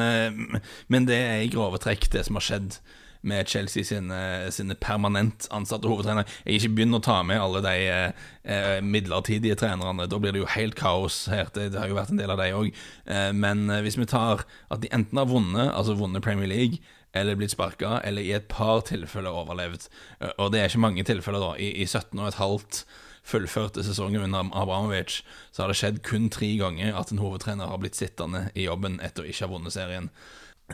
men 0.87 1.09
det 1.09 1.17
er 1.17 1.41
i 1.41 1.49
grove 1.51 1.81
trekk 1.81 2.11
det 2.13 2.27
som 2.27 2.37
har 2.37 2.45
skjedd 2.45 2.77
med 3.21 3.47
Chelsea 3.51 3.83
sine, 3.83 4.19
sine 4.55 4.75
permanent 4.79 5.47
ansatte 5.51 5.89
hovedtrenere. 5.91 6.27
Jeg 6.45 6.61
ikke 6.61 6.75
begynner 6.77 7.01
å 7.01 7.07
ta 7.09 7.17
med 7.27 7.41
alle 7.41 7.61
de 7.65 7.75
eh, 7.89 8.77
midlertidige 8.85 9.57
trenerne. 9.59 10.07
Da 10.09 10.21
blir 10.21 10.35
det 10.35 10.43
jo 10.43 10.53
helt 10.53 10.77
kaos 10.79 11.25
her. 11.31 11.51
Det, 11.55 11.71
det 11.73 11.81
har 11.81 11.91
jo 11.91 11.99
vært 11.99 12.13
en 12.13 12.21
del 12.21 12.31
av 12.33 12.39
de 12.39 12.53
òg. 12.55 12.71
Eh, 13.09 13.31
men 13.35 13.67
eh, 13.67 13.83
hvis 13.85 13.99
vi 13.99 14.07
tar 14.09 14.45
at 14.69 14.83
de 14.83 14.91
enten 14.95 15.19
har 15.19 15.29
vunnet, 15.29 15.73
altså 15.73 15.97
vunnet 15.99 16.23
Premier 16.25 16.49
League, 16.49 16.79
eller 17.13 17.35
blitt 17.35 17.55
sparka, 17.55 17.97
eller 18.05 18.21
i 18.21 18.33
et 18.37 18.47
par 18.51 18.83
tilfeller 18.87 19.35
overlevd, 19.35 19.89
eh, 20.21 20.33
og 20.37 20.53
det 20.53 20.63
er 20.63 20.71
ikke 20.71 20.85
mange 20.85 21.05
tilfeller, 21.07 21.43
da, 21.43 21.53
i, 21.59 21.73
i 21.83 21.87
17 21.87 22.13
og 22.19 22.27
et 22.29 22.41
halvt 22.41 22.83
fullførte 23.29 23.83
sesongen 23.85 24.23
under 24.25 24.49
Abramovic, 24.57 25.21
så 25.51 25.63
har 25.63 25.71
det 25.71 25.79
skjedd 25.79 26.03
kun 26.07 26.29
tre 26.33 26.49
ganger 26.59 26.95
at 26.97 27.11
en 27.11 27.21
hovedtrener 27.21 27.69
har 27.69 27.81
blitt 27.81 27.99
sittende 27.99 28.47
i 28.55 28.65
jobben 28.65 28.99
etter 29.05 29.25
å 29.25 29.29
ikke 29.29 29.45
ha 29.45 29.51
vunnet 29.51 29.75
serien. 29.75 30.09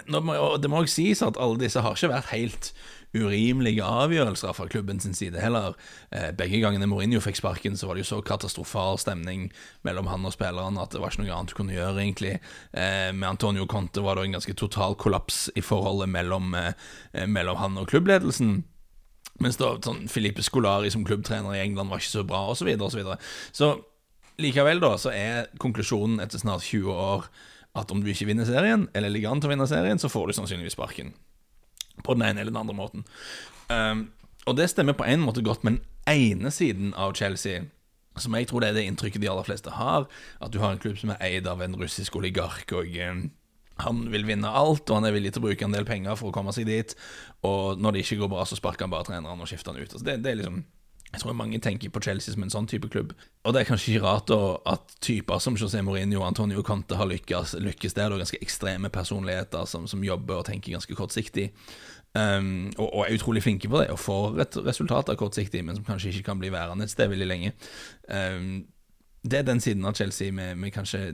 Det 0.03 0.21
må 0.69 0.81
også 0.81 0.93
sies 0.97 1.23
at 1.23 1.39
alle 1.39 1.59
disse 1.61 1.81
har 1.81 1.95
ikke 1.95 2.11
vært 2.11 2.33
helt 2.33 2.71
urimelige 3.15 3.83
avgjørelser 3.83 4.53
fra 4.55 4.67
klubben 4.67 4.99
sin 4.99 5.15
side 5.15 5.39
heller. 5.39 5.75
Eh, 6.11 6.31
begge 6.35 6.59
gangene 6.59 6.87
Mourinho 6.89 7.21
fikk 7.23 7.39
sparken, 7.39 7.77
så 7.77 7.87
var 7.87 7.95
det 7.95 8.05
jo 8.05 8.09
så 8.09 8.21
katastrofal 8.25 8.99
stemning 8.99 9.47
mellom 9.87 10.09
han 10.11 10.27
og 10.27 10.35
spillerne 10.35 10.81
at 10.81 10.91
det 10.91 11.01
var 11.01 11.13
ikke 11.13 11.23
noe 11.23 11.37
annet 11.37 11.53
du 11.53 11.57
kunne 11.57 11.75
gjøre, 11.77 11.95
egentlig. 12.03 12.35
Eh, 12.73 13.11
med 13.15 13.29
Antonio 13.29 13.67
Conte 13.71 14.03
var 14.03 14.19
det 14.19 14.27
en 14.27 14.37
ganske 14.37 14.57
total 14.59 14.97
kollaps 14.99 15.45
i 15.55 15.63
forholdet 15.63 16.11
mellom, 16.11 16.53
eh, 16.55 17.25
mellom 17.25 17.59
han 17.61 17.77
og 17.79 17.89
klubbledelsen. 17.93 18.63
Mens 19.43 19.59
da 19.59 19.75
sånn 19.83 20.07
Filipe 20.11 20.43
Scolari 20.43 20.91
som 20.91 21.03
klubbtrener 21.07 21.55
i 21.55 21.63
England 21.63 21.91
var 21.91 21.99
ikke 21.99 22.19
så 22.19 22.27
bra, 22.27 22.45
osv. 22.51 22.63
Så, 22.63 22.67
videre, 22.67 22.87
og 22.87 22.91
så, 22.91 23.17
så 23.51 24.39
likevel, 24.39 24.79
da, 24.83 24.95
så 24.99 25.11
er 25.15 25.51
konklusjonen 25.59 26.21
etter 26.23 26.39
snart 26.39 26.63
20 26.67 26.91
år 26.91 27.27
at 27.75 27.91
om 27.91 28.01
du 28.03 28.09
ikke 28.11 28.27
vinner 28.29 28.47
serien, 28.47 28.87
eller 28.95 29.11
ligger 29.11 29.33
an 29.33 29.43
til 29.43 29.49
å 29.49 29.53
vinne 29.53 29.67
serien, 29.69 30.01
så 30.01 30.11
får 30.11 30.29
du 30.29 30.37
sannsynligvis 30.37 30.77
sparken. 30.77 31.13
På 32.03 32.15
den 32.15 32.25
ene 32.27 32.41
eller 32.41 32.53
den 32.53 32.61
andre 32.61 32.75
måten. 32.77 33.05
Um, 33.69 34.09
og 34.45 34.57
det 34.59 34.69
stemmer 34.71 34.97
på 34.97 35.07
en 35.07 35.23
måte 35.25 35.43
godt 35.45 35.65
med 35.65 35.79
den 35.79 36.11
ene 36.11 36.51
siden 36.53 36.93
av 36.93 37.15
Chelsea, 37.17 37.65
som 38.15 38.35
jeg 38.37 38.47
tror 38.47 38.63
det 38.63 38.71
er 38.71 38.77
det 38.77 38.85
inntrykket 38.87 39.23
de 39.23 39.31
aller 39.31 39.47
fleste 39.47 39.73
har, 39.75 40.05
at 40.39 40.53
du 40.53 40.61
har 40.61 40.71
en 40.71 40.79
klubb 40.79 40.99
som 41.01 41.11
er 41.15 41.23
eid 41.25 41.49
av 41.51 41.63
en 41.65 41.75
russisk 41.79 42.15
oligark, 42.15 42.71
og 42.77 42.95
um, 43.09 43.25
han 43.83 44.05
vil 44.11 44.23
vinne 44.27 44.47
alt, 44.47 44.87
og 44.87 45.01
han 45.01 45.09
er 45.09 45.15
villig 45.17 45.33
til 45.35 45.43
å 45.43 45.49
bruke 45.49 45.67
en 45.67 45.75
del 45.75 45.87
penger 45.87 46.15
for 46.19 46.31
å 46.31 46.35
komme 46.35 46.53
seg 46.55 46.69
dit. 46.69 46.95
Og 47.43 47.81
når 47.81 47.95
det 47.95 48.05
ikke 48.05 48.21
går 48.21 48.31
bra, 48.31 48.45
så 48.47 48.55
sparker 48.55 48.87
han 48.87 48.93
bare 48.93 49.09
treneren 49.09 49.41
og 49.43 49.49
skifter 49.51 49.73
han 49.73 49.81
ut. 49.81 49.91
Altså 49.91 50.05
det, 50.07 50.21
det 50.23 50.31
er 50.31 50.39
liksom 50.39 50.61
jeg 51.15 51.23
tror 51.23 51.35
mange 51.37 51.59
tenker 51.63 51.91
på 51.93 52.01
Chelsea 52.03 52.33
som 52.33 52.43
en 52.43 52.51
sånn 52.51 52.67
type 52.67 52.89
klubb. 52.91 53.13
Og 53.47 53.55
det 53.55 53.61
er 53.61 53.69
kanskje 53.69 53.93
ikke 53.93 54.03
rart 54.03 54.27
da, 54.27 54.39
at 54.73 54.95
typer 55.05 55.39
som 55.39 55.55
José 55.55 55.79
Mourinho 55.85 56.19
og 56.19 56.27
Antonio 56.27 56.63
Conte 56.65 56.97
har 56.99 57.07
lykkes, 57.07 57.55
lykkes 57.63 57.95
der. 57.95 58.11
Er 58.11 58.23
ganske 58.25 58.41
ekstreme 58.43 58.91
personligheter 58.91 59.63
som, 59.69 59.87
som, 59.87 60.03
jobber 60.03 60.41
og 60.41 60.47
tenker 60.49 60.75
ganske 60.75 60.97
kortsiktig. 60.97 61.53
Um, 62.15 62.69
og, 62.75 62.87
og, 62.89 63.01
er 63.05 63.15
utrolig 63.15 63.43
flinke 63.43 63.71
på 63.71 63.79
det, 63.81 63.89
og 63.95 63.99
får 63.99 64.39
et 64.43 64.59
resultat 64.67 65.11
av 65.11 65.19
kortsiktig, 65.19 65.63
men 65.63 65.79
som 65.79 65.87
kanskje 65.87 66.11
ikke 66.11 66.29
kan 66.29 66.43
bli 66.43 66.51
værende 66.51 66.87
et 66.87 66.93
sted 66.93 67.11
veldig 67.11 67.31
lenge. 67.31 67.55
Um, 68.11 68.65
det 69.25 69.39
er 69.39 69.47
den 69.47 69.63
siden 69.63 69.87
av 69.87 69.95
Chelsea 69.97 70.35
vi, 70.35 70.51
vi 70.61 70.71
kanskje 70.71 71.07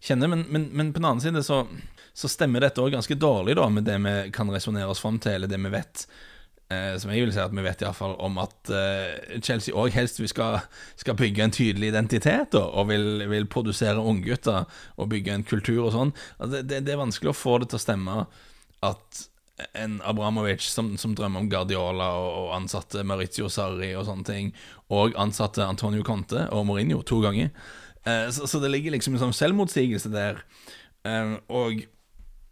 kjenner, 0.00 0.30
men, 0.30 0.46
men, 0.48 0.70
men, 0.72 0.94
på 0.94 1.02
den 1.02 1.10
annen 1.10 1.22
side 1.22 1.42
så, 1.46 1.64
så 2.16 2.30
stemmer 2.30 2.64
dette 2.64 2.80
òg 2.80 2.94
ganske 2.94 3.18
dårlig 3.18 3.58
da 3.58 3.66
med 3.70 3.86
det 3.86 3.98
vi 4.06 4.14
kan 4.34 4.50
resonnere 4.50 4.88
oss 4.90 5.02
fram 5.02 5.18
til, 5.20 5.36
eller 5.36 5.50
det 5.50 5.60
vi 5.60 5.74
vet 5.74 6.06
som 6.70 7.10
jeg 7.10 7.24
vil 7.24 7.32
si 7.34 7.40
at 7.42 7.54
vi 7.54 7.64
vet 7.64 7.80
iallfall 7.82 8.12
om 8.22 8.36
at 8.42 8.70
eh, 8.74 9.38
Chelsea 9.42 9.74
òg 9.74 9.94
helst 9.96 10.20
skal, 10.30 10.60
skal, 10.94 11.16
bygge 11.18 11.42
en 11.42 11.54
tydelig 11.54 11.90
identitet 11.90 12.54
og 12.60 12.90
vil, 12.92 13.24
vil 13.30 13.48
produsere 13.50 13.98
unggutter 13.98 14.68
og 14.96 15.10
bygge 15.10 15.34
en 15.34 15.46
kultur 15.46 15.88
og 15.88 15.92
sånn. 15.96 16.14
Altså, 16.38 16.62
det, 16.62 16.84
det, 16.86 16.94
er 16.94 17.02
vanskelig 17.02 17.32
å 17.32 17.40
få 17.40 17.58
det 17.62 17.72
til 17.72 17.80
å 17.80 17.84
stemme 17.86 18.22
at 18.86 19.24
en 19.76 19.98
Abramovic 20.06 20.64
som, 20.64 20.94
som 20.98 21.14
drømmer 21.16 21.42
om 21.42 21.50
Guardiola 21.50 22.10
og, 22.16 22.30
og, 22.38 22.48
ansatte 22.56 23.04
Maurizio 23.06 23.50
Sarri 23.52 23.92
og 23.98 24.06
sånne 24.08 24.26
ting, 24.26 24.50
og 24.94 25.16
ansatte 25.20 25.66
Antonio 25.66 26.04
Conte 26.06 26.46
og 26.54 26.66
Mourinho 26.68 27.02
to 27.06 27.20
ganger. 27.24 27.50
Eh, 28.04 28.28
så, 28.32 28.46
så, 28.48 28.60
det 28.62 28.72
ligger 28.72 28.96
liksom 28.96 29.16
en 29.16 29.24
sånn 29.26 29.36
selvmotsigelse 29.36 30.12
der. 30.12 30.44
Eh, 31.08 31.36
og 31.52 31.84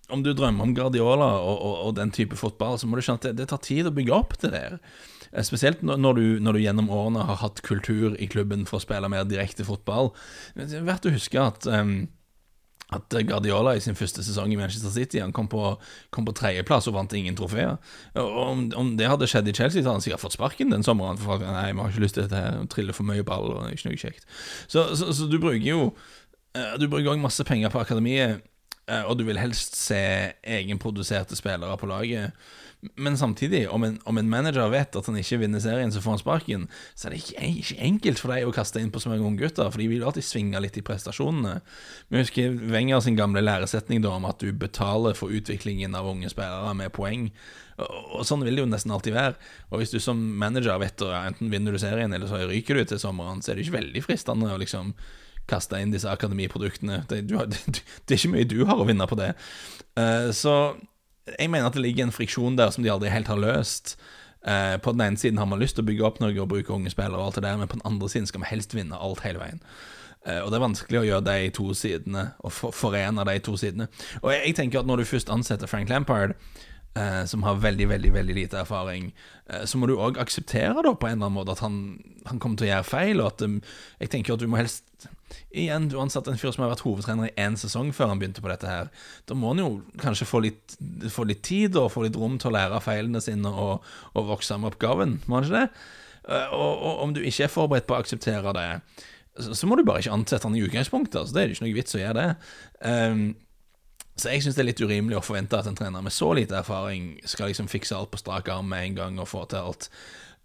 om 0.08 0.24
du 0.24 0.32
drømmer 0.32 0.64
om 0.64 0.74
Guardiola 0.76 1.30
og, 1.42 1.56
og, 1.56 1.76
og, 1.86 1.94
den 1.98 2.12
type 2.14 2.36
fotball, 2.36 2.78
så 2.80 2.88
må 2.88 2.96
du 2.96 3.04
skjønne 3.04 3.20
at 3.20 3.30
det, 3.30 3.36
det 3.42 3.48
tar 3.50 3.62
tid 3.64 3.88
å 3.88 3.94
bygge 3.94 4.14
opp 4.16 4.36
det 4.42 4.52
der. 4.54 4.78
Eh, 5.32 5.44
spesielt 5.44 5.82
når 5.84 6.20
du, 6.20 6.26
når 6.44 6.56
du, 6.56 6.62
gjennom 6.64 6.92
årene 6.94 7.26
har 7.28 7.42
hatt 7.42 7.64
kultur 7.66 8.16
i 8.16 8.30
klubben 8.30 8.64
for 8.68 8.80
å 8.80 8.84
spille 8.84 9.10
mer 9.12 9.28
direkte 9.28 9.66
fotball. 9.68 10.14
Det 10.56 10.70
er 10.80 10.88
verdt 10.88 11.08
å 11.08 11.14
huske 11.14 11.42
at 11.42 11.68
um, 11.68 12.00
at 12.88 13.12
Guardiola 13.28 13.74
i 13.76 13.80
sin 13.84 13.96
første 13.98 14.22
sesong 14.24 14.52
i 14.52 14.56
Manchester 14.56 14.88
City 14.88 15.20
Han 15.20 15.34
kom 15.36 15.48
på, 15.52 15.74
kom 16.14 16.24
på 16.24 16.32
tredjeplass 16.32 16.88
og 16.88 16.94
vant 16.96 17.12
ingen 17.12 17.36
trofeer. 17.36 17.76
Om, 18.16 18.70
om, 18.72 18.94
det 18.96 19.10
hadde 19.10 19.28
skjedd 19.28 19.50
i 19.50 19.52
Chelsea, 19.52 19.82
hadde 19.82 19.98
han 19.98 20.04
sikkert 20.04 20.24
fått 20.24 20.38
sparken 20.38 20.72
den 20.72 20.86
sommeren. 20.86 21.20
For 21.20 21.42
nei, 21.42 21.66
vi 21.74 21.82
har 21.82 21.92
ikke 21.92 22.04
lyst 22.06 22.16
til 22.16 22.24
dette 22.24 22.40
her, 22.40 22.62
triller 22.72 22.96
for 22.96 23.08
mye 23.08 23.26
ball 23.28 23.50
og 23.50 23.58
det 23.58 23.66
er 23.66 23.76
ikke 23.76 23.90
noe 23.90 24.00
kjekt. 24.00 24.24
Så, 24.72 24.86
så, 24.96 25.10
så 25.12 25.28
du 25.28 25.36
bruker 25.36 25.68
jo 25.68 25.82
eh, 26.56 26.78
Du 26.80 26.88
bruker 26.88 27.12
òg 27.12 27.20
masse 27.20 27.44
penger 27.44 27.74
på 27.74 27.82
akademiet 27.82 28.40
og 29.09 29.18
du 29.18 29.26
vil 29.28 29.40
helst 29.40 29.76
se 29.76 30.00
egenproduserte 30.42 31.37
spillere 31.37 31.76
på 31.80 31.90
laget. 31.90 32.33
Men 32.95 33.18
samtidig, 33.18 33.68
om 33.68 33.83
en, 33.85 33.97
om 34.07 34.18
en, 34.18 34.28
manager 34.30 34.68
vet 34.71 34.95
at 34.97 35.07
han 35.11 35.16
ikke 35.18 35.40
vinner 35.40 35.59
serien, 35.59 35.90
så 35.90 35.99
får 36.02 36.14
han 36.14 36.21
sparken, 36.21 36.66
så 36.95 37.09
er 37.09 37.14
det 37.14 37.23
ikke, 37.25 37.49
ikke 37.62 37.78
enkelt 37.88 38.23
for 38.23 38.30
deg 38.30 38.47
å 38.47 38.52
kaste 38.54 38.78
inn 38.78 38.92
på 38.95 39.02
så 39.02 39.11
mange 39.11 39.26
unge 39.26 39.42
gutter, 39.42 39.71
for 39.75 39.83
de 39.83 39.88
vil 39.90 40.04
alltid 40.07 40.26
svinge 40.26 40.62
litt 40.62 40.78
i 40.78 40.85
prestasjonene. 40.87 41.57
Jeg 42.14 42.28
husker 42.28 42.61
Wenger 42.71 43.02
sin 43.02 43.18
gamle 43.18 43.42
læresetning 43.42 44.04
da, 44.04 44.14
om 44.14 44.28
at 44.30 44.38
du 44.45 44.52
betaler 44.54 45.18
for 45.18 45.35
utviklingen 45.35 45.99
av 45.99 46.07
unge 46.07 46.30
spillere 46.30 46.76
med 46.78 46.95
poeng. 46.95 47.33
Og, 47.83 47.99
og 48.21 48.26
Sånn 48.28 48.47
vil 48.47 48.54
det 48.54 48.62
jo 48.62 48.71
nesten 48.71 48.95
alltid 48.95 49.18
være. 49.18 49.35
Og 49.73 49.83
hvis 49.83 49.95
du 49.95 49.99
som 50.02 50.21
manager 50.38 50.78
vet 50.78 51.02
at 51.02 51.33
enten 51.33 51.50
vinner 51.50 51.75
du 51.75 51.83
serien, 51.83 52.14
eller 52.14 52.30
så 52.30 52.45
ryker 52.47 52.78
du 52.78 52.87
til 52.87 53.02
sommeren, 53.02 53.42
så 53.42 53.52
er 53.52 53.59
det 53.59 53.66
ikke 53.66 53.80
veldig 53.80 54.07
fristende 54.07 54.54
å 54.54 54.62
liksom 54.62 54.95
kaste 55.49 55.81
inn 55.81 55.95
disse 55.95 56.11
akademiproduktene. 56.11 57.02
Det, 57.11 57.23
du, 57.28 57.37
det, 57.52 57.62
det, 57.73 57.83
er 58.12 58.21
ikke 58.21 58.35
mye 58.37 58.49
du 58.49 58.61
har 58.69 58.81
å 58.81 58.87
vinne 58.88 59.09
på 59.09 59.19
det. 59.19 59.33
Uh, 59.99 60.31
så 60.37 60.55
jeg 61.35 61.50
mener 61.50 61.69
at 61.69 61.76
det 61.76 61.85
ligger 61.85 62.07
en 62.07 62.14
friksjon 62.14 62.57
der 62.57 62.73
som 62.73 62.85
de 62.85 62.93
aldri 62.93 63.12
helt 63.12 63.28
har 63.28 63.40
løst. 63.40 63.97
Uh, 64.47 64.78
på 64.83 64.95
den 64.95 65.05
ene 65.05 65.21
siden 65.21 65.38
har 65.38 65.49
man 65.50 65.61
lyst 65.61 65.76
til 65.76 65.85
å 65.85 65.88
bygge 65.88 66.07
opp 66.07 66.21
noe 66.23 66.37
og 66.38 66.50
bruke 66.50 66.73
unge 66.73 66.93
spillere, 66.93 67.19
og 67.19 67.31
alt 67.31 67.40
det 67.40 67.47
der, 67.49 67.59
men 67.61 67.71
på 67.71 67.81
den 67.81 67.88
andre 67.88 68.09
siden 68.09 68.28
skal 68.31 68.45
vi 68.45 68.52
helst 68.52 68.76
vinne 68.76 68.97
alt 68.97 69.25
hele 69.26 69.43
veien. 69.43 69.61
Uh, 70.26 70.40
og 70.45 70.50
det 70.50 70.59
er 70.59 70.64
vanskelig 70.64 71.00
å 71.00 71.07
gjøre 71.09 71.26
de 71.28 71.50
to 71.57 71.69
sidene, 71.76 72.25
og 72.45 72.55
forene 72.55 73.26
de 73.28 73.37
to 73.45 73.57
sidene. 73.61 73.88
Og 74.23 74.33
jeg, 74.33 74.43
jeg, 74.47 74.59
tenker 74.61 74.83
at 74.83 74.88
når 74.88 75.02
du 75.02 75.11
først 75.11 75.33
ansetter 75.33 75.71
Frank 75.71 75.90
Lampard, 75.93 76.37
uh, 76.99 77.23
som 77.31 77.47
har 77.47 77.62
veldig, 77.62 77.87
veldig 77.95 78.12
veldig 78.19 78.37
lite 78.43 78.62
erfaring, 78.64 79.12
så 79.64 79.78
må 79.81 79.87
du 79.88 79.95
òg 79.97 80.19
akseptere 80.21 80.83
da 80.85 80.90
på 80.93 81.07
en 81.09 81.14
eller 81.14 81.31
annen 81.31 81.37
måte 81.38 81.55
at 81.55 81.62
han, 81.64 81.76
han 82.28 82.37
kommer 82.37 82.61
til 82.61 82.67
å 82.67 82.69
gjøre 82.69 82.85
feil, 82.85 83.23
og 83.23 83.31
at 83.31 83.45
um, 83.47 83.55
jeg 83.97 84.11
tenker 84.12 84.35
at 84.35 84.43
du 84.43 84.50
må 84.50 84.59
helst 84.61 84.85
Igjen, 85.52 85.88
du 85.88 85.99
ansatte 86.00 86.33
en 86.33 86.38
fyr 86.40 86.52
som 86.52 86.64
har 86.64 86.71
vært 86.73 86.85
hovedtrener 86.85 87.28
i 87.31 87.45
én 87.45 87.57
sesong 87.61 87.90
før 87.97 88.11
han 88.12 88.21
begynte 88.21 88.43
på 88.45 88.50
dette 88.50 88.69
her. 88.69 88.90
Da 89.28 89.37
må 89.37 89.52
han 89.52 89.61
jo 89.62 89.69
kanskje 90.00 90.28
få 90.28 90.40
litt, 90.45 90.76
få 91.12 91.26
litt 91.28 91.43
tid 91.45 91.76
og 91.81 91.90
få 91.93 92.05
litt 92.07 92.17
rom 92.17 92.38
til 92.40 92.50
å 92.50 92.55
lære 92.57 92.78
av 92.78 92.85
feilene 92.85 93.21
sine 93.25 93.52
og, 93.52 93.85
og 94.14 94.28
vokse 94.28 94.57
med 94.61 94.73
oppgaven, 94.73 95.19
må 95.26 95.38
han 95.38 95.49
ikke 95.49 95.62
det? 95.62 95.83
Eh, 96.28 96.52
og, 96.52 96.73
og, 96.73 96.95
om 97.05 97.14
du 97.17 97.23
ikke 97.23 97.47
er 97.47 97.52
forberedt 97.52 97.88
på 97.88 97.97
å 97.97 98.00
akseptere 98.02 98.55
det, 98.57 98.69
så, 99.38 99.57
så 99.57 99.69
må 99.69 99.78
du 99.78 99.85
bare 99.88 100.05
ikke 100.05 100.17
ansette 100.17 100.49
han 100.49 100.57
i 100.59 100.64
utgangspunktet. 100.67 101.21
Altså, 101.23 101.37
det 101.37 101.43
er 101.43 101.55
ikke 101.55 101.67
noe 101.67 101.76
vits 101.78 101.97
å 101.97 102.02
gjøre 102.02 102.19
det. 102.25 102.31
Um, 102.83 103.28
så 104.18 104.32
jeg 104.32 104.42
syns 104.42 104.58
det 104.58 104.64
er 104.64 104.70
litt 104.72 104.82
urimelig 104.82 105.20
å 105.20 105.25
forvente 105.25 105.58
at 105.58 105.68
en 105.70 105.76
trener 105.78 106.02
med 106.02 106.14
så 106.14 106.32
lite 106.34 106.56
erfaring 106.58 107.12
skal 107.25 107.52
liksom 107.52 107.70
fikse 107.70 107.96
alt 107.96 108.10
på 108.10 108.18
strak 108.18 108.50
arm 108.50 108.70
med 108.72 108.84
en 108.84 108.98
gang 108.98 109.20
og 109.22 109.30
få 109.30 109.44
til 109.50 109.62
alt. 109.62 109.90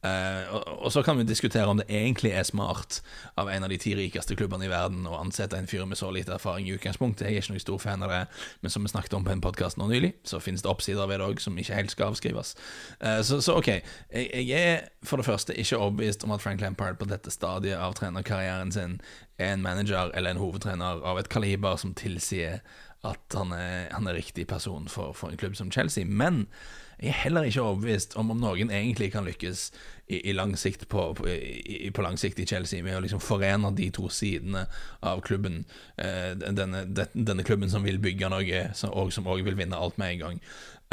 Uh, 0.04 0.56
og, 0.56 0.64
og, 0.84 0.92
så 0.92 1.02
kan 1.02 1.16
vi 1.18 1.24
diskutere 1.24 1.66
om 1.66 1.78
det 1.80 1.86
egentlig 1.88 2.34
er 2.36 2.44
smart 2.44 2.98
av 3.40 3.48
en 3.48 3.64
av 3.64 3.72
de 3.72 3.78
ti 3.80 3.94
rikeste 3.96 4.36
klubbene 4.36 4.68
i 4.68 4.72
verden 4.72 5.06
å 5.08 5.16
ansette 5.16 5.56
en 5.56 5.70
fyr 5.70 5.86
med 5.88 5.96
så 5.96 6.10
lite 6.12 6.34
erfaring 6.36 6.68
i 6.68 6.74
utgangspunktet. 6.76 7.30
Jeg 7.30 7.40
er 7.40 7.46
ikke 7.46 7.54
noen 7.54 7.64
stor 7.64 7.80
fan 7.80 8.04
av 8.04 8.12
det, 8.12 8.20
men 8.60 8.74
som 8.74 8.84
vi 8.84 8.92
snakket 8.92 9.16
om 9.16 9.24
på 9.24 9.32
en 9.32 9.44
podkast 9.46 9.80
nå 9.80 9.88
nylig, 9.88 10.12
så 10.28 10.44
finnes 10.44 10.66
det 10.66 10.72
oppsider 10.74 11.08
ved 11.08 11.24
det 11.24 11.30
òg 11.32 11.40
som 11.40 11.56
ikke 11.56 11.80
helt 11.80 11.96
skal 11.96 12.12
avskrives. 12.12 12.52
Uh, 13.00 13.22
så, 13.24 13.40
så, 13.40 13.56
ok, 13.62 13.70
jeg, 13.80 14.28
jeg, 14.44 14.74
er 14.76 15.08
for 15.08 15.24
det 15.24 15.30
første 15.30 15.56
ikke 15.56 15.80
overbevist 15.80 16.28
om 16.28 16.36
at 16.36 16.44
Frank 16.44 16.60
Lampard 16.60 17.00
på 17.00 17.08
dette 17.08 17.32
stadiet 17.32 17.80
av 17.80 17.96
trenerkarrieren 17.96 18.76
sin 18.76 19.00
er 19.40 19.56
en 19.56 19.64
manager 19.64 20.12
eller 20.12 20.36
en 20.36 20.44
hovedtrener 20.44 21.00
av 21.00 21.22
et 21.22 21.32
kaliber 21.32 21.80
som 21.80 21.96
tilsier 21.96 22.60
at 23.04 23.36
han 23.36 23.52
er, 23.52 23.90
han 23.92 24.08
er 24.08 24.16
riktig 24.16 24.48
person 24.48 24.88
for, 24.88 25.14
for 25.18 25.30
en 25.30 25.38
klubb 25.38 25.58
som 25.60 25.72
Chelsea. 25.72 26.06
Men 26.06 26.46
jeg 27.00 27.10
er 27.10 27.22
heller 27.26 27.48
ikke 27.48 27.62
overbevist 27.62 28.16
om 28.16 28.32
om 28.32 28.40
noen 28.40 28.72
egentlig 28.72 29.12
kan 29.12 29.26
lykkes 29.28 29.66
i, 30.08 30.22
i 30.30 30.36
lang 30.36 30.54
sikt 30.60 30.88
på, 30.88 31.10
på, 31.18 31.28
i, 31.28 31.90
på, 31.94 32.04
lang 32.06 32.20
sikt 32.20 32.40
i 32.40 32.48
Chelsea 32.48 32.84
med 32.84 32.98
å 32.98 33.02
liksom 33.04 33.24
forene 33.24 33.74
de 33.76 33.90
to 33.92 34.08
sidene 34.10 34.66
av 35.02 35.24
klubben. 35.28 35.66
Eh, 35.98 36.32
denne, 36.40 36.86
denne, 37.14 37.44
klubben 37.44 37.72
som 37.72 37.84
vil 37.84 38.00
bygge 38.04 38.30
noe, 38.32 38.68
som, 38.78 38.94
og 38.94 39.12
som 39.16 39.28
òg 39.28 39.44
vil 39.44 39.60
vinne 39.60 39.80
alt 39.80 40.00
med 40.00 40.16
en 40.16 40.24
gang. 40.24 40.40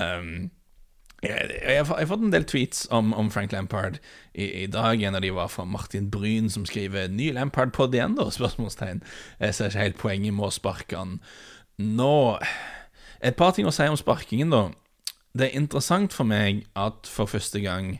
Um, 0.00 0.50
jeg, 1.20 1.50
jeg, 1.60 1.84
har 1.84 2.06
fått 2.08 2.22
en 2.24 2.32
del 2.32 2.46
tweets 2.48 2.86
om, 2.96 3.12
om 3.12 3.28
Frank 3.30 3.52
Lampard 3.52 3.98
i, 4.32 4.64
i, 4.64 4.66
dag. 4.72 5.02
En 5.02 5.18
av 5.18 5.22
de 5.22 5.30
var 5.36 5.50
fra 5.52 5.66
Martin 5.68 6.08
Bryn, 6.10 6.48
som 6.50 6.64
skriver 6.66 7.08
'Ny 7.08 7.32
Lampard 7.36 7.74
på 7.76 7.90
igjen', 7.92 8.16
da? 8.16 8.30
spørsmålstegn. 8.38 9.02
Jeg 9.40 9.54
ser 9.54 9.70
ikke 9.70 9.84
helt 9.84 10.00
poenget 10.00 10.34
med 10.34 10.48
å 10.48 10.54
sparke 10.54 10.96
han 10.96 11.18
nå. 11.80 12.38
Et 13.24 13.36
par 13.36 13.56
ting 13.56 13.68
å 13.68 13.74
si 13.74 13.88
om 13.88 13.98
sparkingen, 13.98 14.52
da. 14.52 14.68
Det 15.36 15.48
er 15.48 15.58
interessant 15.60 16.14
for 16.14 16.26
meg 16.26 16.64
at 16.78 17.08
for 17.10 17.30
første 17.30 17.60
gang 17.62 17.98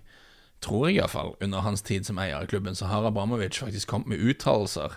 tror 0.64 0.88
jeg 0.88 0.98
iallfall, 0.98 1.34
under 1.40 1.64
hans 1.64 1.82
tid 1.86 2.04
som 2.04 2.18
eier 2.20 2.40
av 2.40 2.48
klubben, 2.50 2.76
så 2.76 2.90
har 2.90 3.06
Abramovic 3.08 3.60
faktisk 3.62 3.88
kommet 3.88 4.12
med 4.12 4.24
uttalelser 4.28 4.96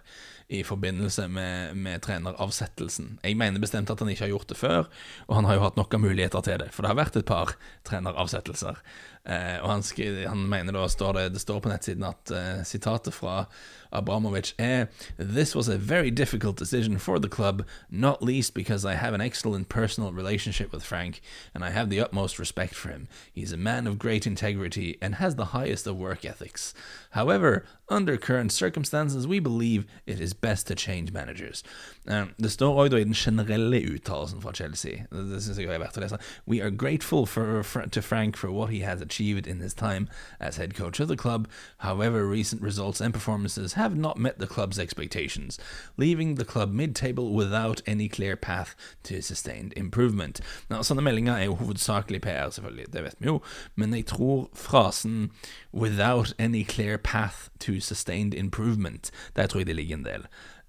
i 0.53 0.59
forbindelse 0.67 1.27
med, 1.31 1.77
med, 1.79 2.01
treneravsettelsen. 2.03 3.17
Jeg 3.23 3.37
mener 3.39 3.63
bestemt 3.63 3.89
at 3.89 4.01
han 4.03 4.11
ikke 4.11 4.25
har 4.25 4.33
gjort 4.33 4.51
det 4.51 4.59
før, 4.59 4.89
og 5.27 5.37
han 5.39 5.47
har 5.47 5.57
jo 5.57 5.63
hatt 5.63 5.79
nok 5.79 5.95
av 5.95 6.03
muligheter 6.03 6.43
til 6.45 6.59
det. 6.61 6.69
For 6.75 6.83
det 6.83 6.91
har 6.91 6.99
vært 6.99 7.17
et 7.19 7.29
par 7.29 7.55
treneravsettelser. 7.87 8.81
Eh, 9.25 9.63
og 9.63 9.69
han, 9.71 9.83
skri, 9.83 10.25
han, 10.27 10.49
mener 10.51 10.75
da 10.75 10.83
står 10.91 11.13
det, 11.15 11.29
det 11.33 11.41
står 11.41 11.61
på 11.63 11.69
nettsiden 11.71 12.03
at 12.03 12.31
eh, 12.35 12.59
sitatet 12.67 13.15
fra 13.15 13.45
Abramovic 13.93 14.53
er 14.57 14.87
This 15.17 15.55
was 15.55 15.69
a 15.69 15.77
very 15.77 16.09
difficult 16.09 16.57
decision 16.57 16.97
for 16.97 17.19
the 17.19 17.29
club, 17.29 17.63
not 17.89 18.21
least 18.21 18.53
because 18.53 18.83
I 18.83 18.95
have 18.95 19.13
an 19.13 19.21
excellent 19.21 19.69
personal 19.69 20.11
relationship 20.11 20.73
with 20.73 20.83
Frank, 20.83 21.21
and 21.53 21.63
I 21.63 21.69
have 21.69 21.89
the 21.89 22.01
utmost 22.01 22.37
respect 22.39 22.75
for 22.75 22.89
him. 22.89 23.07
He's 23.31 23.53
a 23.53 23.57
man 23.57 23.87
of 23.87 23.97
great 23.97 24.27
integrity 24.27 24.97
and 25.01 25.15
has 25.15 25.35
the 25.35 25.53
highest 25.57 25.87
of 25.87 25.95
work 25.95 26.25
ethics. 26.25 26.73
However, 27.11 27.63
under 27.87 28.17
current 28.17 28.51
circumstances, 28.51 29.27
we 29.27 29.39
believe 29.39 29.85
it 30.07 30.19
is 30.19 30.33
best 30.33 30.67
to 30.67 30.75
change 30.75 31.13
managers. 31.13 31.63
Uh, 32.07 32.25
det 32.41 32.51
står 32.51 32.75
òg 32.75 32.99
i 32.99 33.03
den 33.03 33.13
generelle 33.13 33.79
uttalelsen 33.93 34.41
fra 34.41 34.51
Chelsea. 34.53 35.05
Det 35.11 35.43
synes 35.43 35.57
jeg 35.57 35.69
er 35.69 35.79
verdt 35.79 35.97
å 35.97 36.01
lese. 36.01 36.17
We 36.47 36.61
are 36.61 36.71
grateful 36.71 37.25
for, 37.25 37.63
for, 37.63 37.85
to 37.85 38.01
Frank 38.01 38.35
for 38.35 38.51
what 38.51 38.69
he 38.69 38.79
has 38.79 39.01
achieved 39.01 39.12
in 39.21 39.59
his 39.59 39.73
time 39.73 40.09
as 40.39 40.57
head 40.57 40.75
coach 40.75 40.99
of 40.99 41.07
the 41.07 41.17
club. 41.17 41.47
However, 41.77 42.27
recent 42.27 42.61
results 42.61 43.01
and 43.01 43.13
performances 43.13 43.73
have 43.73 43.95
not 43.95 44.17
met 44.17 44.39
the 44.39 44.47
club's 44.47 44.79
expectations, 44.79 45.59
leaving 45.97 46.35
the 46.35 46.45
club 46.45 46.71
mid-table 46.71 47.33
without 47.33 47.81
any 47.85 48.07
clear 48.07 48.35
path 48.35 48.75
to 49.03 49.21
sustained 49.21 49.73
improvement. 49.75 50.41
Nå, 50.69 50.81
sånne 50.83 51.03
meldinger 51.03 51.37
er 51.37 51.49
jo 51.49 51.59
hovedsakelig 51.59 52.21
PR, 52.21 52.49
selvfølgelig, 52.49 52.93
det 52.93 53.03
vet 53.03 53.19
vi 53.19 53.31
jo, 53.31 53.41
men 53.75 53.93
jeg 53.93 54.05
tror 54.05 54.49
frasen 54.53 55.31
'without 55.73 56.33
any 56.39 56.65
clear 56.65 56.97
path 56.97 57.49
to 57.59 57.79
sustained 57.79 58.33
improvement'. 58.33 59.11
Der 59.35 59.47
tror 59.47 59.59
jeg 59.59 59.67
det 59.67 59.75
ligger 59.75 59.97
en 59.97 60.05
del. 60.05 60.27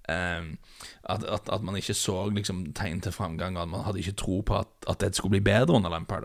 Um, 0.09 0.57
at, 1.03 1.23
at, 1.23 1.49
at, 1.51 1.63
man 1.63 1.75
ikke 1.75 1.93
så 1.93 2.29
liksom, 2.29 2.73
tegn 2.73 3.01
til 3.01 3.11
framgang, 3.11 3.57
at 3.57 3.67
man 3.67 3.83
hadde 3.83 3.99
ikke 3.99 4.11
tro 4.11 4.41
på 4.41 4.57
at, 4.57 4.67
at 4.89 5.01
det 5.01 5.15
skulle 5.15 5.29
bli 5.29 5.39
bedre 5.39 5.73
under 5.73 5.89
Lampard. 5.89 6.23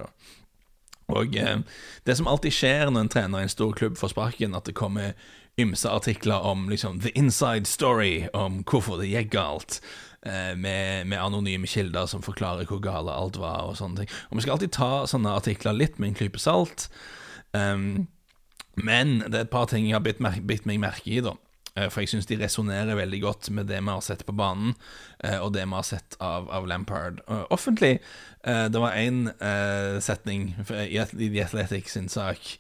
Og 1.17 1.37
eh, 1.37 1.61
Det 2.07 2.17
som 2.17 2.29
alltid 2.31 2.55
skjer 2.55 2.91
når 2.91 3.07
en 3.07 3.13
trener 3.13 3.43
i 3.43 3.49
en 3.49 3.53
stor 3.53 3.73
klubb 3.77 3.99
får 4.01 4.15
sparken, 4.15 4.55
at 4.55 4.69
det 4.69 4.79
kommer 4.79 5.13
ymse 5.61 5.89
artikler 5.91 6.41
om 6.47 6.69
liksom, 6.71 7.01
the 7.01 7.11
inside 7.19 7.67
story, 7.67 8.29
om 8.33 8.63
hvorfor 8.65 9.01
det 9.01 9.11
gikk 9.11 9.33
galt. 9.35 9.81
Eh, 10.23 10.57
med, 10.57 11.07
med, 11.07 11.19
anonyme 11.21 11.67
kilder 11.67 12.07
som 12.07 12.23
forklarer 12.23 12.69
hvor 12.69 12.81
gale 12.85 13.13
alt 13.13 13.39
var. 13.41 13.71
Og 13.71 13.79
sånne 13.81 14.03
ting 14.03 14.17
Og 14.31 14.37
Vi 14.37 14.45
skal 14.45 14.57
alltid 14.59 14.75
ta 14.77 15.07
sånne 15.09 15.33
artikler 15.33 15.77
litt 15.77 15.99
med 15.99 16.13
en 16.13 16.19
klype 16.19 16.41
salt. 16.41 16.91
Um, 17.53 18.07
men 18.77 19.19
det 19.27 19.35
er 19.35 19.47
et 19.47 19.53
par 19.53 19.67
ting 19.67 19.89
jeg 19.89 19.97
har 19.97 20.05
bitt, 20.05 20.21
bitt 20.47 20.69
meg 20.69 20.81
merke 20.81 21.09
i, 21.11 21.23
da. 21.25 21.35
Eh, 21.77 21.89
for 21.91 22.03
jeg 22.03 22.15
syns 22.15 22.29
de 22.29 22.39
resonnerer 22.41 22.99
veldig 22.99 23.21
godt 23.23 23.51
med 23.55 23.71
det 23.71 23.79
vi 23.81 23.93
har 23.93 24.03
sett 24.05 24.27
på 24.27 24.35
banen, 24.37 24.75
eh, 25.25 25.39
og 25.39 25.53
det 25.55 25.67
vi 25.67 25.77
har 25.77 25.87
sett 25.87 26.17
av, 26.21 26.51
av 26.51 26.67
Lampard 26.67 27.23
offentlig. 27.51 28.01
Eh, 28.45 28.67
det 28.69 28.81
var 28.81 28.99
én 28.99 29.31
setning 30.03 30.55
i 30.59 30.99
The 31.15 31.43
Athletic 31.45 31.91
sin 31.93 32.09
sak 32.09 32.59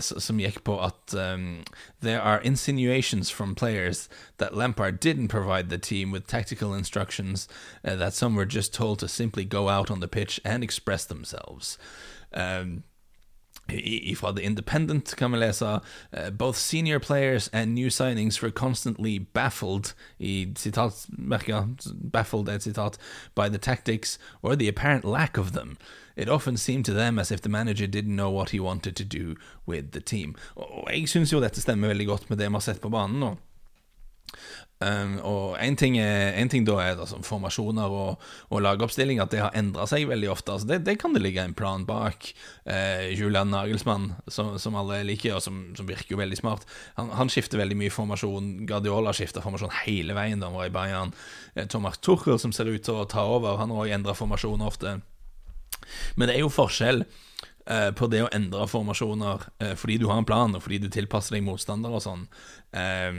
som 0.00 0.38
gikk 0.40 0.62
på 0.64 0.78
at 0.80 1.12
um, 1.12 1.62
there 2.00 2.22
are 2.22 2.40
insinuations 2.40 3.28
from 3.28 3.54
players 3.54 4.08
that 4.38 4.56
Lampard 4.56 4.98
didn't 4.98 5.28
provide 5.28 5.68
the 5.68 5.76
team 5.76 6.10
with 6.10 6.26
tactical 6.26 6.72
instructions, 6.72 7.48
that 7.82 8.14
some 8.14 8.34
were 8.34 8.46
just 8.46 8.72
told 8.72 8.98
to 9.00 9.08
simply 9.08 9.44
go 9.44 9.68
out 9.68 9.90
on 9.90 10.00
the 10.00 10.08
pitch 10.08 10.40
and 10.42 10.64
express 10.64 11.04
themselves. 11.04 11.76
Um, 12.32 12.84
Fra 14.16 14.32
The 14.32 14.42
Independent 14.42 15.14
kan 15.16 15.32
vi 15.32 15.38
lese 15.38 15.64
uh, 15.64 16.30
Both 16.30 16.56
senior 16.56 16.98
players 16.98 17.48
and 17.52 17.74
new 17.74 17.90
signings 17.90 18.42
were 18.42 18.50
constantly 18.50 19.18
baffled 19.18 19.94
i 20.18 20.52
sitatmerket 20.58 21.86
baffled 22.12 22.48
er 22.48 22.54
et 22.54 22.62
sitat 22.62 22.98
by 23.34 23.48
the 23.48 23.58
tactics 23.58 24.18
or 24.42 24.54
the 24.54 24.68
apparent 24.68 25.04
lack 25.04 25.38
of 25.38 25.52
them. 25.52 25.76
It 26.16 26.28
often 26.28 26.56
seemed 26.56 26.84
to 26.84 26.92
them 26.92 27.18
as 27.18 27.30
if 27.30 27.40
the 27.40 27.48
manager 27.48 27.86
didn't 27.86 28.16
know 28.16 28.30
what 28.30 28.50
he 28.50 28.60
wanted 28.60 28.96
to 28.96 29.04
do 29.04 29.34
with 29.66 29.92
the 29.92 30.00
team. 30.00 30.34
Og 30.56 30.88
jeg 30.90 31.08
syns 31.08 31.32
jo 31.32 31.40
dette 31.40 31.60
stemmer 31.60 31.88
veldig 31.88 32.06
godt 32.06 32.30
med 32.30 32.38
det 32.38 32.48
vi 32.48 32.54
har 32.54 32.60
sett 32.60 32.80
på 32.80 32.90
banen 32.90 33.20
nå. 33.20 33.36
Um, 34.82 35.18
og 35.22 35.58
én 35.62 35.76
ting, 35.78 35.94
ting 36.50 36.64
da 36.66 36.74
er 36.82 36.98
altså, 36.98 37.20
formasjoner 37.22 37.92
og, 37.94 38.24
og 38.50 38.62
lagoppstilling, 38.64 39.20
at 39.22 39.30
det 39.30 39.44
har 39.44 39.54
endra 39.54 39.86
seg 39.86 40.08
veldig 40.10 40.30
ofte. 40.32 40.56
Altså, 40.56 40.68
det, 40.72 40.80
det, 40.88 40.96
kan 40.98 41.14
det 41.14 41.22
ligge 41.22 41.44
en 41.44 41.54
plan 41.54 41.86
bak. 41.86 42.32
Uh, 42.66 43.06
Julian 43.14 43.52
Nagelsmann, 43.54 44.10
som, 44.26 44.56
som, 44.58 44.78
alle 44.80 45.02
liker, 45.06 45.36
og 45.38 45.44
som, 45.44 45.62
som, 45.78 45.86
virker 45.86 46.16
jo 46.16 46.20
veldig 46.22 46.40
smart, 46.40 46.66
han, 46.98 47.12
han, 47.14 47.30
skifter 47.30 47.62
veldig 47.62 47.78
mye 47.78 47.94
formasjon. 47.94 48.50
Guardiola 48.66 49.14
skifter 49.14 49.44
formasjon 49.44 49.74
hele 49.84 50.18
veien 50.18 50.42
da 50.42 50.50
han 50.50 50.58
var 50.58 50.70
i 50.70 50.74
Bayern. 50.74 51.14
Uh, 51.54 51.64
Thomas 51.70 52.02
Tuchel, 52.02 52.40
som 52.42 52.54
ser 52.54 52.72
ut 52.72 52.82
til 52.82 53.04
å 53.04 53.08
ta 53.08 53.28
over, 53.28 53.60
han 53.62 53.70
har 53.70 53.86
òg 53.86 53.96
endra 54.00 54.18
formasjon 54.18 54.66
ofte. 54.66 54.98
Men 56.14 56.28
det 56.28 56.36
er 56.36 56.44
jo 56.44 56.52
forskjell 56.52 57.04
eh, 57.04 57.90
på 57.96 58.08
det 58.12 58.24
å 58.24 58.30
endre 58.34 58.68
formasjoner 58.70 59.48
eh, 59.62 59.74
fordi 59.78 59.98
du 60.02 60.08
har 60.10 60.20
en 60.20 60.28
plan, 60.28 60.54
og 60.54 60.64
fordi 60.64 60.82
du 60.82 60.88
tilpasser 60.92 61.36
deg 61.36 61.46
motstandere 61.46 61.98
og 61.98 62.04
sånn. 62.04 62.26
Eh, 62.76 63.10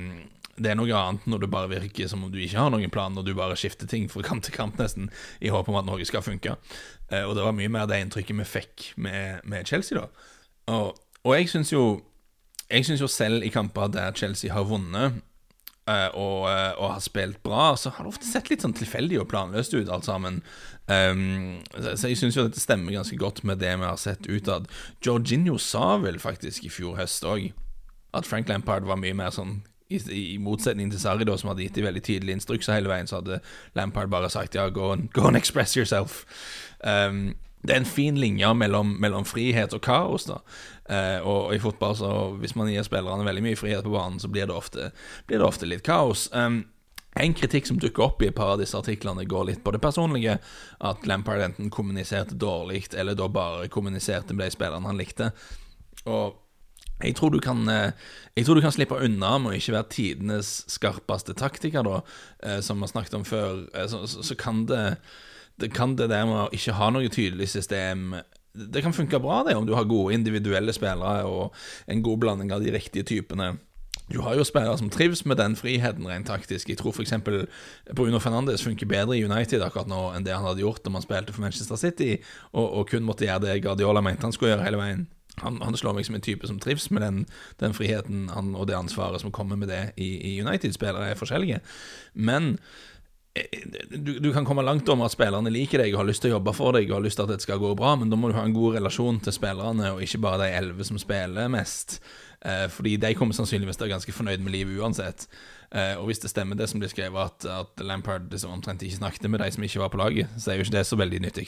det 0.57 0.69
er 0.69 0.77
noe 0.77 0.93
annet 0.93 1.25
når 1.29 1.43
det 1.43 1.49
bare 1.53 1.71
virker 1.71 2.09
som 2.09 2.25
om 2.25 2.31
du 2.31 2.37
ikke 2.41 2.61
har 2.61 2.71
noen 2.73 2.93
plan, 2.93 3.13
når 3.15 3.25
du 3.25 3.33
bare 3.37 3.57
skifter 3.57 3.89
ting 3.89 4.05
fra 4.11 4.21
kamp 4.25 4.45
til 4.45 4.53
kamp, 4.55 4.77
nesten, 4.81 5.09
i 5.41 5.51
håp 5.53 5.69
om 5.71 5.79
at 5.79 5.87
noe 5.87 6.05
skal 6.05 6.25
funke. 6.25 6.55
Eh, 7.09 7.23
og 7.23 7.35
det 7.37 7.45
var 7.45 7.55
mye 7.57 7.71
mer 7.73 7.89
det 7.89 8.01
inntrykket 8.03 8.37
vi 8.43 8.47
fikk 8.47 8.87
med, 9.01 9.41
med 9.49 9.69
Chelsea, 9.69 9.97
da. 9.97 10.29
Og, 10.73 10.99
og 11.23 11.35
jeg 11.35 11.49
syns 11.51 11.73
jo 11.73 11.83
Jeg 12.71 12.85
syns 12.87 13.01
jo 13.03 13.07
selv 13.11 13.43
i 13.43 13.49
kamper 13.51 13.89
der 13.91 14.13
Chelsea 14.15 14.53
har 14.53 14.63
vunnet, 14.65 15.19
Uh, 15.83 16.07
og, 16.15 16.45
uh, 16.47 16.77
og, 16.79 16.93
har 16.93 17.01
spilt 17.03 17.41
bra, 17.43 17.73
så 17.75 17.91
har 17.91 18.05
det 18.05 18.13
ofte 18.13 18.23
sett 18.23 18.47
litt 18.47 18.61
sånn 18.63 18.71
tilfeldig 18.77 19.17
og 19.19 19.25
planløst 19.27 19.73
ut, 19.75 19.89
alt 19.91 20.07
sammen. 20.07 20.37
Um, 20.87 21.59
så, 21.75 22.07
jeg 22.07 22.21
syns 22.21 22.37
jo 22.39 22.45
dette 22.47 22.63
stemmer 22.63 22.95
ganske 22.95 23.17
godt 23.19 23.41
med 23.43 23.59
det 23.59 23.73
vi 23.81 23.83
har 23.89 23.99
sett 23.99 24.29
utad. 24.31 24.69
Georginio 25.03 25.57
sa 25.59 25.97
vel 25.99 26.21
faktisk 26.23 26.63
i 26.63 26.71
fjor 26.71 26.95
høst 27.01 27.27
òg 27.27 27.49
at 28.15 28.29
Frank 28.29 28.47
Lampard 28.47 28.87
var 28.87 29.01
mye 29.01 29.17
mer 29.17 29.35
sånn 29.35 29.57
i, 29.93 30.23
i 30.33 30.37
motsetning 30.41 30.91
til 30.91 31.01
Sarri, 31.01 31.27
da, 31.27 31.37
som 31.39 31.51
hadde 31.51 31.65
gitt 31.65 31.77
de 31.77 31.85
veldig 31.85 32.03
tydelige 32.03 32.39
instrukser 32.39 32.77
hele 32.77 32.91
veien, 32.91 33.09
så 33.09 33.21
hadde 33.21 33.39
Lampard 33.77 34.11
bare 34.13 34.31
sagt 34.33 34.57
ja, 34.57 34.67
go 34.73 34.91
and, 34.95 35.09
go 35.13 35.27
and 35.29 35.39
express 35.39 35.77
yourself. 35.77 36.23
Um, 36.83 37.33
det 37.63 37.71
er 37.71 37.79
en 37.79 37.87
fin 37.87 38.17
linje 38.19 38.49
mellom, 38.59 38.97
mellom 38.99 39.25
frihet 39.25 39.73
og 39.73 39.81
kaos. 39.85 40.27
da 40.27 40.41
uh, 40.89 41.19
og, 41.27 41.45
og, 41.45 41.55
i 41.55 41.63
fotball, 41.63 41.95
så 41.95 42.11
hvis 42.41 42.57
man 42.59 42.71
gir 42.71 42.83
spillerne 42.83 43.25
veldig 43.25 43.43
mye 43.45 43.59
frihet 43.59 43.85
på 43.85 43.95
banen, 43.95 44.19
så 44.19 44.27
blir 44.27 44.49
det 44.49 44.55
ofte, 44.55 44.91
blir 45.27 45.39
det 45.39 45.47
ofte 45.47 45.69
litt 45.69 45.85
kaos. 45.85 46.27
Um, 46.33 46.65
en 47.15 47.33
kritikk 47.37 47.67
som 47.69 47.77
dukker 47.79 48.07
opp 48.07 48.23
i 48.23 48.31
et 48.31 48.35
par 48.35 48.55
av 48.55 48.61
disse 48.61 48.77
artiklene, 48.77 49.27
går 49.29 49.45
litt 49.51 49.63
på 49.63 49.71
det 49.71 49.81
personlige. 49.83 50.39
At 50.81 51.05
Lampard 51.07 51.43
enten 51.45 51.69
kommuniserte 51.69 52.35
dårlig, 52.35 52.87
eller 52.97 53.15
da 53.15 53.29
bare 53.29 53.69
kommuniserte 53.69 54.33
med 54.33 54.49
de 54.49 54.55
spillerne 54.55 54.89
han 54.89 54.97
likte. 54.97 55.29
Og 56.09 56.39
jeg 57.01 57.15
tror, 57.17 57.35
kan, 57.41 57.67
eh, 57.69 57.91
jeg 58.37 58.45
tror, 58.45 58.55
du 58.55 58.61
kan, 58.61 58.71
slippe 58.71 58.99
unna 59.01 59.37
med 59.41 59.51
å 59.51 59.57
ikke 59.57 59.75
være 59.75 59.91
tidenes 59.91 60.63
skarpeste 60.71 61.35
taktiker, 61.35 61.83
da, 61.83 62.01
eh, 62.43 62.59
som 62.61 62.77
vi 62.77 62.87
har 62.87 62.93
snakket 62.93 63.17
om 63.19 63.25
før. 63.27 63.65
Så, 63.89 64.05
så, 64.07 64.23
så 64.23 64.37
kan 64.39 64.65
det 64.69 64.97
det 65.61 65.69
kan 65.73 65.95
det 65.95 66.09
der 66.09 66.25
med 66.25 66.39
å 66.47 66.53
ikke 66.55 66.77
ha 66.79 66.87
noe 66.89 67.11
tydelig 67.13 67.51
system 67.51 68.15
Det 68.53 68.81
kan 68.81 68.93
funke 68.93 69.19
bra, 69.21 69.43
det, 69.45 69.55
om 69.57 69.67
du 69.67 69.75
har 69.77 69.85
gode 69.89 70.13
individuelle 70.13 70.73
spillere 70.73 71.25
og 71.29 71.53
en 71.89 72.01
god 72.05 72.19
blanding 72.21 72.51
av 72.53 72.61
de 72.61 72.73
riktige 72.73 73.05
typene. 73.09 73.55
Du 74.11 74.19
har 74.21 74.35
jo 74.37 74.43
spillere 74.45 74.77
som 74.77 74.91
trives 74.93 75.23
med 75.25 75.39
den 75.39 75.55
friheten 75.57 76.05
rent 76.05 76.27
taktisk. 76.29 76.69
Jeg 76.69 76.77
tror 76.77 76.93
f.eks. 76.93 77.15
Bruno 77.97 78.19
Fernandes 78.21 78.61
funker 78.61 78.85
bedre 78.89 79.17
i 79.17 79.23
United 79.25 79.63
akkurat 79.65 79.89
nå 79.89 80.03
enn 80.13 80.27
det 80.27 80.35
han 80.35 80.45
hadde 80.45 80.61
gjort 80.61 80.83
da 80.85 80.93
han 80.93 81.05
spilte 81.05 81.33
for 81.33 81.41
Manchester 81.41 81.79
City, 81.81 82.11
og, 82.51 82.67
og 82.67 82.93
kun 82.93 83.07
måtte 83.07 83.25
gjøre 83.25 83.47
det 83.47 83.61
Guardiola 83.65 84.05
mente 84.05 84.27
han 84.27 84.35
skulle 84.35 84.53
gjøre 84.53 84.67
hele 84.67 84.81
veien. 84.83 85.07
Han, 85.41 85.59
han, 85.65 85.77
slår 85.77 85.95
meg 85.97 86.05
som 86.05 86.15
en 86.15 86.23
type 86.23 86.47
som 86.47 86.59
trives 86.61 86.89
med 86.93 87.01
den, 87.01 87.19
den 87.61 87.73
friheten 87.73 88.27
han, 88.29 88.53
og 88.53 88.67
det 88.69 88.77
ansvaret 88.77 89.23
som 89.23 89.33
kommer 89.33 89.57
med 89.57 89.71
det 89.73 89.83
i, 89.97 90.11
i 90.29 90.41
United. 90.41 90.75
Spillere 90.75 91.09
er 91.09 91.19
forskjellige. 91.19 91.61
Men 92.13 92.57
du, 93.89 94.19
du, 94.19 94.33
kan 94.33 94.45
komme 94.45 94.61
langt 94.61 94.89
om 94.93 95.01
at 95.01 95.13
spillerne 95.15 95.49
liker 95.49 95.81
deg 95.81 95.95
og 95.95 96.03
har 96.03 96.09
lyst 96.11 96.21
til 96.21 96.33
å 96.33 96.35
jobbe 96.37 96.53
for 96.53 96.77
deg 96.77 96.91
og 96.91 96.99
har 96.99 97.05
lyst 97.07 97.17
til 97.17 97.25
at 97.25 97.33
det 97.33 97.45
skal 97.45 97.61
gå 97.61 97.71
bra, 97.77 97.95
men 97.97 98.11
da 98.13 98.19
må 98.19 98.29
du 98.29 98.37
ha 98.37 98.43
en 98.45 98.53
god 98.53 98.77
relasjon 98.77 99.17
til 99.25 99.33
spillerne, 99.33 99.95
og 99.95 100.03
ikke 100.05 100.21
bare 100.21 100.43
de 100.43 100.57
elleve 100.59 100.85
som 100.85 101.01
spiller 101.01 101.49
mest. 101.51 101.97
Eh, 102.45 102.69
fordi 102.69 102.97
de 102.99 103.13
kommer 103.15 103.33
sannsynligvis 103.35 103.77
til 103.79 103.85
å 103.85 103.87
være 103.87 103.95
ganske 103.95 104.15
fornøyd 104.15 104.41
med 104.43 104.51
livet 104.51 104.79
uansett. 104.79 105.27
Eh, 105.71 105.95
og 105.97 106.05
hvis 106.09 106.19
det 106.19 106.29
stemmer 106.29 106.55
det 106.59 106.67
som 106.69 106.79
blir 106.81 106.91
skrevet, 106.91 107.17
at, 107.17 107.45
at 107.49 107.83
Lampard 107.87 108.31
liksom 108.31 108.51
omtrent 108.53 108.83
ikke 108.83 108.97
snakket 108.99 109.29
med 109.31 109.39
de 109.39 109.51
som 109.55 109.63
ikke 109.63 109.81
var 109.81 109.91
på 109.93 110.01
laget, 110.01 110.27
så 110.37 110.51
er 110.51 110.55
jo 110.59 110.63
ikke 110.67 110.75
det 110.75 110.85
så 110.85 110.95
veldig 110.99 111.19
nyttig. 111.23 111.47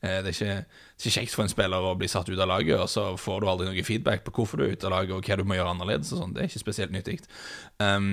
Eh, 0.00 0.18
det, 0.24 0.30
er 0.32 0.32
ikke, 0.32 0.64
kjekt 1.12 1.34
for 1.36 1.42
en 1.44 1.52
spiller 1.52 1.80
å 1.84 1.98
bli 2.00 2.08
satt 2.10 2.28
ut 2.32 2.40
av 2.40 2.48
laget, 2.50 2.76
og 2.80 2.88
så 2.90 3.02
får 3.20 3.36
du 3.40 3.46
aldri 3.52 3.66
noe 3.68 3.86
feedback 3.86 4.20
på 4.26 4.34
hvorfor 4.40 4.56
du 4.58 4.64
er 4.66 4.72
ute 4.74 4.86
av 4.88 4.94
laget, 4.96 5.14
og 5.14 5.22
hva 5.28 5.34
du 5.38 5.44
må 5.44 5.54
gjøre 5.58 5.72
annerledes. 5.76 6.12
og 6.14 6.18
sånn. 6.24 6.34
Det 6.34 6.40
er 6.42 6.48
ikke 6.50 6.64
spesielt 6.64 6.92
nyttig. 6.96 7.18
Um, 7.78 8.10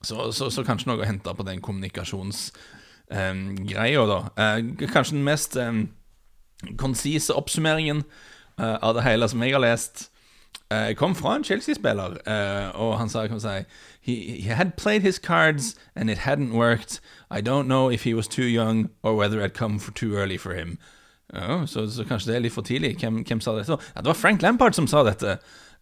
så, 0.00 0.16
så, 0.32 0.44
så, 0.50 0.60
kanskje 0.64 0.88
noe 0.90 1.02
å 1.04 1.10
hente 1.10 1.34
på 1.34 1.46
den 1.46 1.60
kommunikasjonsgreia, 1.62 4.00
um, 4.00 4.08
da. 4.10 4.18
Uh, 4.34 4.58
kanskje 4.88 5.16
den 5.18 5.28
mest 5.28 5.52
um, 5.60 5.88
konsise 6.80 7.32
oppsummeringen 7.36 8.00
uh, 8.58 8.78
av 8.80 8.94
det 8.96 9.04
hele 9.06 9.28
som 9.30 9.42
jeg 9.44 9.54
har 9.54 9.62
lest, 9.62 10.10
uh, 10.72 10.94
kom 10.96 11.14
fra 11.14 11.36
en 11.36 11.44
Chelsea-spiller, 11.44 12.18
og 12.74 12.98
han 12.98 13.08
sa 13.08 13.26
kan 13.26 13.40
si, 13.40 13.64
he, 14.00 14.40
he 14.40 14.54
had 14.54 14.72
played 14.76 15.02
his 15.02 15.18
cards 15.18 15.74
and 15.94 16.10
it 16.10 16.18
hadn't 16.18 16.52
worked. 16.52 17.00
I 17.30 17.40
don't 17.40 17.66
know 17.66 17.90
if 17.90 18.04
he 18.04 18.14
was 18.14 18.28
too 18.28 18.46
young 18.46 18.90
or 19.02 19.14
whether 19.14 19.44
it 19.44 19.54
come 19.54 19.78
for 19.78 19.92
too 19.92 20.14
early 20.14 20.38
for 20.38 20.54
him. 20.54 20.78
Så, 21.66 21.90
so 21.90 22.04
kanskje 22.04 22.30
det 22.30 22.36
er 22.36 22.40
litt 22.40 22.52
for 22.52 22.62
tidlig. 22.62 22.96
Hvem, 22.98 23.24
hvem 23.28 23.40
sa 23.40 23.52
dette? 23.56 23.76
Ja, 23.94 24.00
det 24.00 24.06
var 24.06 24.14
Frank 24.14 24.42
Lampard 24.42 24.72
som 24.72 24.86
sa 24.86 25.02
dette. 25.04 25.38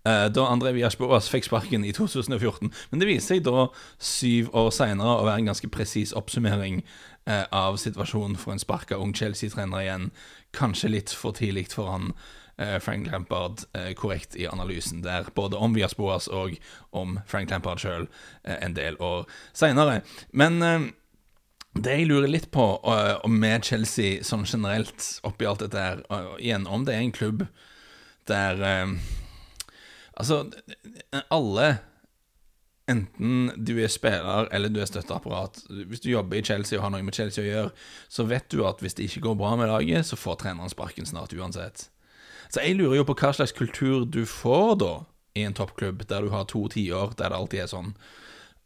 Eh, 0.06 0.26
da 0.30 0.44
André 0.46 0.70
Villas-Boas 0.76 1.26
fikk 1.32 1.48
sparken 1.48 1.84
i 1.84 1.92
2014. 1.94 2.70
Men 2.90 3.02
det 3.02 3.08
viser 3.08 3.36
seg 3.36 3.44
da, 3.46 3.66
syv 3.98 4.52
år 4.54 4.70
seinere, 4.74 5.16
å 5.18 5.26
være 5.26 5.42
en 5.42 5.50
ganske 5.50 5.70
presis 5.72 6.14
oppsummering 6.16 6.82
eh, 7.26 7.44
av 7.50 7.78
situasjonen 7.82 8.38
for 8.38 8.54
en 8.54 8.62
sparka 8.62 9.00
ung 9.02 9.14
Chelsea-trener 9.16 9.82
igjen. 9.82 10.10
Kanskje 10.54 10.92
litt 10.94 11.14
for 11.14 11.34
tidlig 11.34 11.68
for 11.74 11.90
han. 11.90 12.12
Eh, 12.58 12.78
Frank 12.80 13.10
Lampard 13.10 13.64
korrekt 14.00 14.36
i 14.36 14.46
analysen 14.48 15.02
der, 15.04 15.28
både 15.34 15.58
om 15.60 15.74
Vias 15.76 15.96
Boas 15.96 16.28
og 16.28 16.54
om 16.96 17.18
Frank 17.28 17.50
Lampard 17.52 17.82
sjøl 17.82 18.06
en 18.44 18.76
del 18.76 18.96
år 19.02 19.26
seinere. 19.52 20.00
Men 20.32 20.62
det 21.76 21.98
jeg 21.98 22.06
lurer 22.08 22.30
litt 22.32 22.46
på 22.54 22.64
Og 22.80 23.28
med 23.28 23.66
Chelsea 23.68 24.22
sånn 24.24 24.46
generelt 24.48 25.20
oppi 25.28 25.44
alt 25.44 25.60
dette 25.60 25.82
her, 25.82 26.00
igjen 26.40 26.64
om 26.64 26.86
det 26.88 26.94
er 26.96 27.04
en 27.04 27.12
klubb 27.12 27.44
der 28.30 28.64
Altså, 30.16 30.46
alle 31.28 31.66
Enten 32.86 33.50
du 33.58 33.72
er 33.82 33.90
spiller 33.90 34.46
eller 34.54 34.70
du 34.70 34.78
er 34.78 34.86
støtteapparat. 34.86 35.58
Hvis 35.90 36.04
du 36.04 36.12
jobber 36.12 36.38
i 36.38 36.44
Chelsea 36.46 36.78
og 36.78 36.84
har 36.84 36.92
noe 36.94 37.02
med 37.02 37.16
Chelsea 37.18 37.42
å 37.42 37.48
gjøre, 37.48 37.72
så 38.06 38.26
vet 38.30 38.46
du 38.52 38.62
at 38.68 38.82
hvis 38.82 38.94
det 38.94 39.08
ikke 39.08 39.24
går 39.24 39.38
bra 39.40 39.56
med 39.58 39.72
laget, 39.72 40.06
så 40.06 40.18
får 40.18 40.38
treneren 40.44 40.70
sparken 40.70 41.08
snart 41.08 41.34
uansett. 41.34 41.88
Så 42.48 42.62
jeg 42.62 42.78
lurer 42.78 43.00
jo 43.00 43.06
på 43.08 43.16
hva 43.18 43.32
slags 43.36 43.54
kultur 43.56 44.04
du 44.04 44.24
får 44.28 44.74
da 44.82 44.92
i 45.36 45.44
en 45.44 45.56
toppklubb 45.56 46.06
der 46.08 46.24
du 46.24 46.32
har 46.32 46.46
to 46.48 46.66
tiår 46.72 47.16
der 47.18 47.32
det 47.32 47.38
alltid 47.38 47.64
er 47.64 47.72
sånn. 47.72 47.94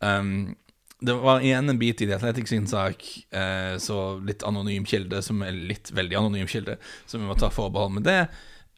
Um, 0.00 0.56
det 1.00 1.16
var 1.16 1.40
igjen 1.40 1.68
en 1.72 1.78
bit 1.80 2.02
i 2.02 2.06
The 2.06 2.18
Athletics 2.18 2.52
sin 2.52 2.66
sak, 2.68 3.04
eh, 3.32 3.78
så 3.80 4.20
litt 4.20 4.42
anonym 4.44 4.84
kilde, 4.84 5.22
som 5.24 5.40
er 5.42 5.56
litt 5.56 5.88
veldig 5.96 6.18
anonym 6.18 6.48
kilde, 6.48 6.76
så 7.08 7.18
vi 7.18 7.24
må 7.24 7.36
ta 7.40 7.48
forbehold 7.48 7.94
med 7.96 8.04
det. 8.04 8.26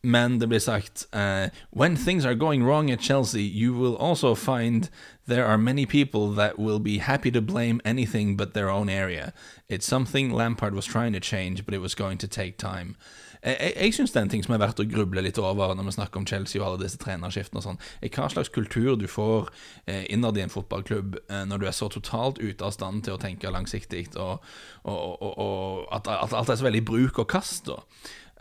Men 0.02 0.38
det 0.38 0.48
blir 0.48 0.58
sagt 0.58 1.06
uh, 1.14 1.48
When 1.70 1.96
things 1.96 2.24
are 2.24 2.34
going 2.34 2.64
wrong 2.64 2.90
at 2.90 3.00
Chelsea, 3.00 3.42
you 3.42 3.72
will 3.72 3.96
also 3.96 4.34
find 4.34 4.90
there 5.28 5.46
are 5.46 5.58
many 5.58 5.86
people 5.86 6.34
that 6.34 6.58
will 6.58 6.80
be 6.80 6.98
happy 6.98 7.30
to 7.30 7.40
blame 7.40 7.80
anything 7.84 8.36
but 8.36 8.52
their 8.52 8.68
own 8.68 8.88
area. 8.88 9.32
It's 9.68 9.86
something 9.86 10.32
Lampard 10.32 10.74
was 10.74 10.86
trying 10.86 11.12
to 11.12 11.20
change, 11.20 11.64
but 11.64 11.74
it 11.74 11.78
was 11.78 11.94
going 11.94 12.18
to 12.18 12.26
take 12.26 12.58
time. 12.58 12.96
Jeg, 13.42 13.72
jeg, 13.74 13.94
syns 13.96 14.14
det 14.14 14.20
er 14.20 14.26
en 14.26 14.32
ting 14.36 14.44
som 14.46 14.54
er 14.54 14.62
verdt 14.62 14.78
å 14.78 14.86
gruble 14.86 15.24
litt 15.24 15.38
over 15.42 15.74
når 15.74 15.88
vi 15.88 15.94
snakker 15.96 16.20
om 16.20 16.26
Chelsea 16.30 16.60
og 16.60 16.68
alle 16.68 16.84
disse 16.84 17.00
trenerskiftene 17.02 17.58
og 17.58 17.66
sånn, 17.66 17.80
er 17.98 18.12
hva 18.14 18.28
slags 18.30 18.52
kultur 18.54 18.94
du 19.00 19.08
får 19.10 19.50
eh, 19.90 20.04
innad 20.14 20.38
i 20.38 20.44
en 20.44 20.52
fotballklubb 20.52 21.18
eh, 21.24 21.44
når 21.50 21.62
du 21.62 21.66
er 21.66 21.74
så 21.76 21.90
totalt 21.90 22.38
ute 22.38 22.62
av 22.62 22.74
stand 22.76 23.02
til 23.06 23.16
å 23.16 23.22
tenke 23.22 23.50
langsiktig, 23.50 24.12
og, 24.14 24.44
og, 24.86 24.98
og, 25.18 25.32
og 25.32 25.94
at, 25.98 26.06
at, 26.06 26.36
alt 26.38 26.54
er 26.54 26.60
så 26.60 26.68
veldig 26.70 26.84
bruk 26.86 27.24
og 27.24 27.30
kast. 27.34 27.72
da 27.72 27.82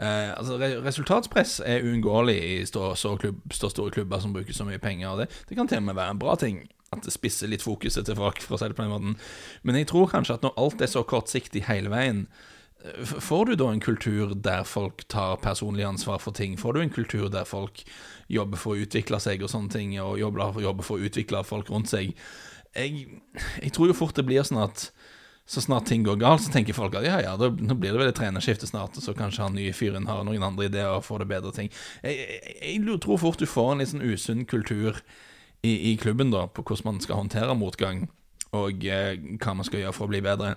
Eh, 0.01 0.37
altså 0.37 0.57
Resultatspress 0.81 1.59
er 1.65 1.83
uunngåelig 1.85 2.37
i 2.43 2.53
stå, 2.65 2.93
klubb, 3.21 3.41
så, 3.53 3.69
store 3.69 3.91
klubber 3.91 4.19
som 4.19 4.33
bruker 4.33 4.53
så 4.53 4.65
mye 4.65 4.81
penger. 4.81 5.17
Det, 5.19 5.27
det 5.49 5.57
kan 5.57 5.67
til 5.67 5.77
og 5.77 5.89
med 5.89 5.99
være 5.99 6.15
en 6.15 6.21
bra 6.21 6.35
ting 6.35 6.63
at 6.91 7.05
det 7.05 7.13
spisser 7.13 7.47
litt 7.47 7.63
fokuset 7.63 8.07
til 8.07 8.17
folk, 8.17 8.41
for 8.43 8.57
å 8.57 8.59
si 8.59 8.71
det 8.71 8.75
på 8.75 8.83
den 8.83 8.91
måten. 8.91 9.13
Men 9.63 9.77
jeg 9.79 9.91
tror 9.91 10.09
kanskje 10.11 10.39
at 10.39 10.43
når 10.43 10.57
alt 10.59 10.81
er 10.81 10.89
så 10.91 11.05
kortsiktig 11.07 11.63
hele 11.69 11.91
veien, 11.93 12.25
eh, 12.25 12.50
får 13.06 13.46
du 13.46 13.56
da 13.56 13.70
en 13.72 13.84
kultur 13.84 14.34
der 14.36 14.63
folk 14.67 15.04
tar 15.12 15.38
personlig 15.44 15.86
ansvar 15.86 16.22
for 16.24 16.34
ting? 16.34 16.58
Får 16.58 16.74
du 16.74 16.82
en 16.82 16.94
kultur 16.94 17.30
der 17.30 17.46
folk 17.46 17.84
jobber 18.32 18.58
for 18.58 18.74
å 18.74 18.86
utvikle 18.86 19.20
seg 19.22 19.44
og 19.44 19.52
sånne 19.52 19.74
ting, 19.74 19.96
og 20.02 20.20
jobber, 20.20 20.84
for 20.86 20.98
å 20.98 21.08
utvikle 21.10 21.44
folk 21.48 21.70
rundt 21.70 21.91
seg? 21.91 22.15
Jeg, 22.76 23.08
jeg 23.62 23.74
tror 23.76 23.91
jo 23.91 23.98
fort 23.98 24.15
det 24.15 24.26
blir 24.28 24.46
sånn 24.48 24.63
at 24.63 24.89
så 25.52 25.62
snart 25.62 25.89
ting 25.89 26.04
går 26.04 26.15
galt, 26.22 26.44
så 26.46 26.52
tenker 26.54 26.76
folk 26.78 26.96
at 26.96 27.04
ja, 27.04 27.17
ja, 27.20 27.34
da, 27.36 27.50
nå 27.52 27.76
blir 27.76 27.91
det 27.91 28.00
vel 28.00 28.12
et 28.12 28.15
trenerskifte 28.15 28.70
snart, 28.70 28.96
og 28.96 29.04
så 29.04 29.15
kanskje 29.17 29.44
han 29.44 29.58
nye 29.58 29.74
fyren 29.76 30.08
har 30.08 30.24
noen 30.24 30.46
andre 30.48 30.70
ideer 30.70 30.94
og 30.94 31.04
får 31.04 31.24
det 31.24 31.32
bedre 31.34 31.52
ting. 31.56 31.72
Jeg, 32.06 32.22
jeg, 32.22 32.56
jeg, 32.78 33.00
tror 33.04 33.20
fort 33.20 33.41
du 33.41 33.50
får 33.50 33.74
en 33.74 33.84
litt 33.84 33.91
sånn 33.91 34.06
usunn 34.06 34.46
kultur 34.48 35.02
i, 35.62 35.74
i, 35.91 35.98
klubben 36.00 36.32
da, 36.32 36.46
på 36.48 36.63
hvordan 36.63 36.94
man 36.94 37.04
skal 37.04 37.20
håndtere 37.20 37.58
motgang, 37.58 38.06
og 38.56 38.86
eh, 38.88 39.17
hva 39.41 39.58
man 39.58 39.67
skal 39.67 39.84
gjøre 39.84 39.98
for 39.98 40.08
å 40.08 40.13
bli 40.13 40.24
bedre. 40.24 40.56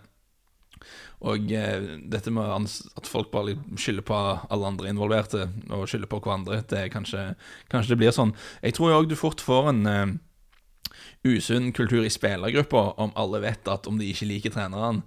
Og 1.24 1.52
eh, 1.56 1.88
dette 2.10 2.32
med 2.34 2.68
at 2.98 3.08
folk 3.08 3.30
bare 3.32 3.56
skylder 3.80 4.04
på 4.06 4.20
alle 4.52 4.68
andre 4.68 4.90
involverte, 4.92 5.48
og 5.70 5.88
skylder 5.88 6.10
på 6.10 6.20
hverandre, 6.24 6.62
det 6.70 6.88
kanskje, 6.92 7.30
kanskje 7.72 7.94
det 7.94 8.00
blir 8.02 8.14
sånn. 8.16 8.34
Jeg 8.64 8.76
tror 8.76 8.98
òg 8.98 9.08
du 9.08 9.16
fort 9.18 9.44
får 9.44 9.70
en 9.72 9.86
eh, 9.90 10.16
usunn 11.24 11.72
kultur 11.76 12.04
i 12.04 12.12
spillergruppa 12.12 12.90
om 13.00 13.14
alle 13.16 13.40
vet 13.46 13.70
at 13.72 13.88
om 13.88 14.00
de 14.00 14.10
ikke 14.12 14.28
liker 14.28 14.54
treneren, 14.54 15.02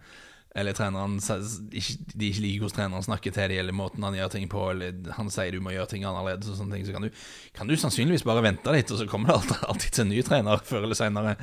eller 0.57 0.73
treneren 0.73 1.17
De 1.21 1.79
ikke 1.81 2.41
liker 2.41 2.63
hvordan 2.63 2.75
treneren 2.75 3.05
snakker 3.05 3.33
til 3.33 3.51
dem, 3.51 3.61
eller 3.61 3.75
måten 3.77 4.05
han 4.05 4.17
gjør 4.17 4.31
ting 4.33 4.47
på, 4.51 4.63
eller 4.73 5.11
han 5.17 5.29
sier 5.33 5.53
du 5.53 5.61
må 5.63 5.75
gjøre 5.75 5.91
ting 5.91 6.05
annerledes, 6.07 6.49
og 6.51 6.59
sånne 6.59 6.77
ting, 6.77 6.87
så 6.87 6.95
kan 6.95 7.05
du, 7.05 7.21
kan 7.57 7.69
du 7.69 7.75
sannsynligvis 7.77 8.25
bare 8.27 8.45
vente 8.45 8.73
litt, 8.73 8.91
og 8.93 9.01
så 9.01 9.09
kommer 9.09 9.37
det 9.37 9.59
alltid 9.69 9.91
til 9.91 10.05
en 10.05 10.13
ny 10.15 10.23
trener 10.25 10.63
før 10.65 10.87
eller 10.87 10.97
senere. 10.97 11.35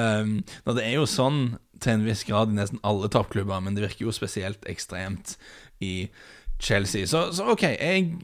Um, 0.00 0.38
det 0.70 0.86
er 0.86 0.96
jo 0.96 1.08
sånn 1.10 1.58
til 1.82 1.98
en 1.98 2.06
viss 2.06 2.24
grad 2.28 2.54
i 2.54 2.56
nesten 2.56 2.80
alle 2.86 3.10
toppklubber, 3.12 3.60
men 3.64 3.76
det 3.76 3.84
virker 3.84 4.06
jo 4.06 4.16
spesielt 4.16 4.64
ekstremt 4.70 5.36
i 5.84 6.08
Chelsea. 6.62 7.04
Så, 7.10 7.28
så 7.36 7.50
OK, 7.52 7.68
jeg 7.74 8.14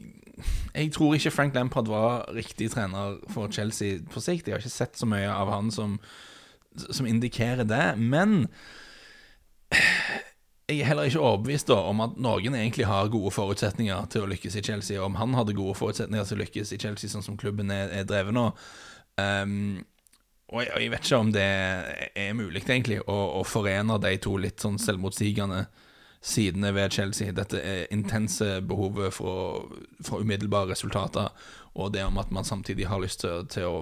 jeg 0.73 0.91
tror 0.95 1.13
ikke 1.13 1.31
Frank 1.31 1.53
Lampard 1.53 1.89
var 1.91 2.23
riktig 2.33 2.71
trener 2.73 3.19
for 3.29 3.51
Chelsea 3.51 3.99
på 4.09 4.23
sikt. 4.23 4.47
Jeg 4.47 4.55
har 4.55 4.63
ikke 4.63 4.73
sett 4.73 4.97
så 4.97 5.05
mye 5.05 5.29
av 5.29 5.51
han 5.53 5.69
som, 5.69 5.99
som 6.89 7.05
indikerer 7.05 7.67
det. 7.67 7.83
Men 7.99 8.47
jeg 10.71 10.81
er 10.81 10.89
heller 10.91 11.09
ikke 11.09 11.21
overbevist 11.21 11.69
da, 11.69 11.77
om 11.91 12.01
at 12.05 12.17
noen 12.21 12.55
egentlig 12.55 12.87
har 12.87 13.11
gode 13.11 13.33
forutsetninger 13.35 14.07
til 14.13 14.25
å 14.25 14.31
lykkes 14.31 14.57
i 14.57 14.63
Chelsea. 14.65 15.01
Om 15.03 15.17
han 15.19 15.35
hadde 15.37 15.55
gode 15.57 15.75
forutsetninger 15.79 16.27
til 16.27 16.39
å 16.39 16.41
lykkes 16.41 16.73
i 16.73 16.79
Chelsea, 16.81 17.11
sånn 17.11 17.25
som 17.25 17.37
klubben 17.39 17.71
er, 17.73 17.91
er 17.99 18.07
drevet 18.07 18.35
nå. 18.35 18.47
Um, 19.19 19.81
og 20.51 20.63
jeg, 20.63 20.71
jeg, 20.73 20.91
vet 20.91 21.07
ikke 21.07 21.21
om 21.23 21.31
det 21.35 21.47
er 22.23 22.33
mulig, 22.35 22.63
egentlig, 22.63 22.99
å, 23.03 23.19
å 23.39 23.45
forene 23.47 23.99
de 24.03 24.17
to 24.23 24.35
litt 24.39 24.63
sånn 24.63 24.79
selvmotsigende 24.81 25.65
sidene 26.21 26.73
ved 26.75 26.93
Chelsea. 26.93 27.33
Dette 27.35 27.61
intense 27.93 28.59
behovet 28.67 29.15
for, 29.15 29.71
for 30.05 30.23
umiddelbare 30.23 30.73
resultater, 30.73 31.31
og 31.73 31.93
det 31.95 32.03
om 32.05 32.19
at 32.21 32.31
man 32.35 32.47
samtidig 32.47 32.89
har 32.91 33.01
lyst 33.01 33.23
til, 33.23 33.47
til 33.51 33.69
å 33.69 33.77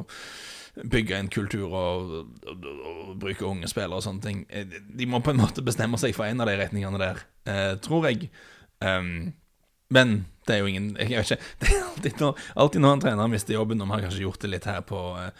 bygge 0.84 1.18
en 1.18 1.30
kultur 1.32 1.68
og, 1.68 2.14
og, 2.48 2.66
og, 2.66 3.12
bruke 3.20 3.46
unge 3.48 3.68
spillere 3.72 4.00
og 4.00 4.06
sånne 4.06 4.24
ting. 4.24 4.42
Eh, 4.50 4.80
de 4.96 5.08
må 5.10 5.22
på 5.24 5.34
en 5.34 5.42
måte 5.42 5.66
bestemme 5.66 6.00
seg 6.02 6.16
for 6.18 6.30
en 6.30 6.44
av 6.44 6.50
de 6.50 6.58
retningene 6.60 7.02
der, 7.02 7.24
eh, 7.50 7.74
tror 7.84 8.10
jeg. 8.10 8.30
Um, 8.80 9.34
men 9.92 10.14
det 10.48 10.56
er 10.56 10.62
jo 10.62 10.70
ingen 10.70 10.94
Jeg 10.96 11.10
vet 11.10 11.32
ikke. 11.34 11.44
Det 11.60 11.72
er 11.74 11.82
alltid 11.84 12.22
når, 12.22 12.44
alltid 12.56 12.84
når 12.84 12.94
en 12.94 13.02
trener 13.04 13.32
mister 13.32 13.58
jobben, 13.58 13.82
man 13.82 13.98
har 13.98 14.06
kanskje 14.06 14.24
gjort 14.24 14.40
det 14.46 14.54
litt 14.54 14.68
her 14.70 14.80
på 14.88 15.02
uh, 15.18 15.32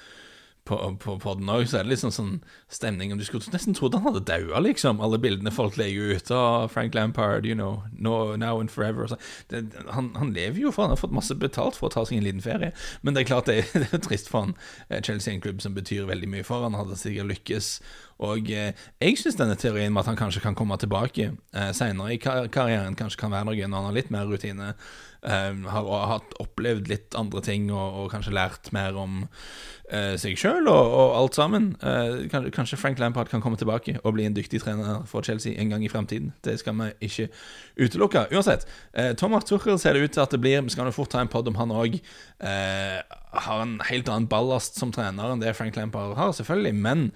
på, 0.70 0.78
på 1.02 1.16
podden 1.22 1.50
òg, 1.52 1.66
så 1.70 1.80
er 1.80 1.88
det 1.88 1.96
liksom 1.96 2.14
sånn 2.14 2.34
stemning 2.72 3.16
Du 3.18 3.26
skulle 3.26 3.54
nesten 3.54 3.76
trodd 3.78 3.98
han 3.98 4.06
hadde 4.06 4.22
daua, 4.28 4.62
liksom. 4.64 5.02
Alle 5.04 5.20
bildene 5.22 5.54
folk 5.54 5.80
legger 5.80 6.16
ut 6.16 6.32
av 6.36 6.70
Frank 6.74 6.96
Lampard, 6.98 7.48
you 7.50 7.58
know, 7.58 7.84
no, 7.92 8.36
now 8.38 8.60
and 8.62 8.72
forever. 8.72 9.10
Det, 9.50 9.64
han, 9.90 10.12
han, 10.20 10.34
lever 10.36 10.62
jo, 10.62 10.74
for 10.76 10.86
han 10.86 10.94
har 10.94 11.02
fått 11.02 11.16
masse 11.16 11.36
betalt 11.40 11.80
for 11.80 11.90
å 11.90 11.96
ta 11.96 12.06
seg 12.06 12.20
en 12.20 12.28
liten 12.28 12.46
ferie. 12.46 12.72
Men 13.02 13.16
det 13.16 13.26
er 13.26 13.32
klart 13.32 13.50
det, 13.50 13.64
det 13.82 13.90
er 13.96 14.06
trist 14.06 14.30
for 14.32 14.48
han. 14.48 14.56
Eh, 14.90 15.02
Chelsea 15.02 15.34
er 15.34 15.40
en 15.40 15.46
klubb 15.48 15.64
som 15.66 15.78
betyr 15.78 16.10
veldig 16.10 16.30
mye 16.30 16.48
for 16.48 16.68
han. 16.68 16.78
Hadde 16.78 17.00
sikkert 17.00 17.32
lykkes. 17.34 17.74
Og 18.30 18.52
eh, 18.52 18.74
jeg 19.00 19.20
syns 19.20 19.40
denne 19.40 19.58
teorien 19.60 19.94
med 19.94 20.04
at 20.04 20.12
han 20.12 20.20
kanskje 20.20 20.44
kan 20.44 20.58
komme 20.58 20.78
tilbake 20.80 21.32
eh, 21.32 21.72
seinere 21.76 22.16
i 22.16 22.22
kar 22.22 22.50
karrieren, 22.54 22.98
kanskje 23.00 23.22
kan 23.22 23.34
være 23.34 23.48
noe 23.50 23.70
når 23.70 23.78
han 23.80 23.90
har 23.90 23.96
litt 23.96 24.12
mer 24.14 24.28
rutine. 24.30 24.74
Uh, 25.20 25.68
har, 25.68 25.88
hatt, 26.08 26.36
opplevd 26.40 26.88
litt 26.88 27.16
andre 27.20 27.42
ting 27.44 27.66
og, 27.74 27.96
og 28.00 28.06
kanskje 28.14 28.32
lært 28.32 28.70
mer 28.72 28.96
om 28.96 29.26
uh, 29.26 30.14
seg 30.16 30.38
sjøl 30.40 30.64
og, 30.72 30.92
og, 30.96 31.16
alt 31.20 31.36
sammen. 31.36 31.66
Uh, 31.84 32.24
kanskje, 32.56 32.80
Frank 32.80 33.02
Lampard 33.02 33.28
kan 33.28 33.44
komme 33.44 33.60
tilbake 33.60 33.98
og 34.00 34.14
bli 34.16 34.30
en 34.30 34.38
dyktig 34.38 34.62
trener 34.64 35.02
for 35.10 35.26
Chelsea 35.28 35.60
en 35.60 35.74
gang 35.74 35.84
i 35.84 35.90
fremtiden. 35.92 36.32
Det 36.46 36.56
skal 36.62 36.78
vi 36.80 37.10
ikke 37.10 37.28
utelukke. 37.76 38.30
Uansett, 38.32 38.64
Thomas 39.20 39.44
Tuchel 39.50 39.80
ser 39.82 39.98
det 39.98 40.06
ut 40.06 40.16
til 40.16 40.24
at 40.24 40.32
det 40.32 40.40
blir 40.40 40.62
Vi 40.64 40.72
skal 40.72 40.88
nå 40.88 40.94
fort 40.96 41.12
ta 41.12 41.20
en 41.20 41.32
pod 41.32 41.48
om 41.52 41.60
han 41.60 41.74
òg. 41.76 42.00
har 42.40 43.62
en 43.62 43.74
helt 43.90 44.08
annen 44.10 44.28
ballast 44.32 44.80
som 44.80 44.92
trener 44.96 45.34
enn 45.34 45.44
det 45.44 45.56
Frank 45.58 45.76
Lampard 45.76 46.16
har, 46.16 46.32
selvfølgelig. 46.32 46.76
Men 46.76 47.12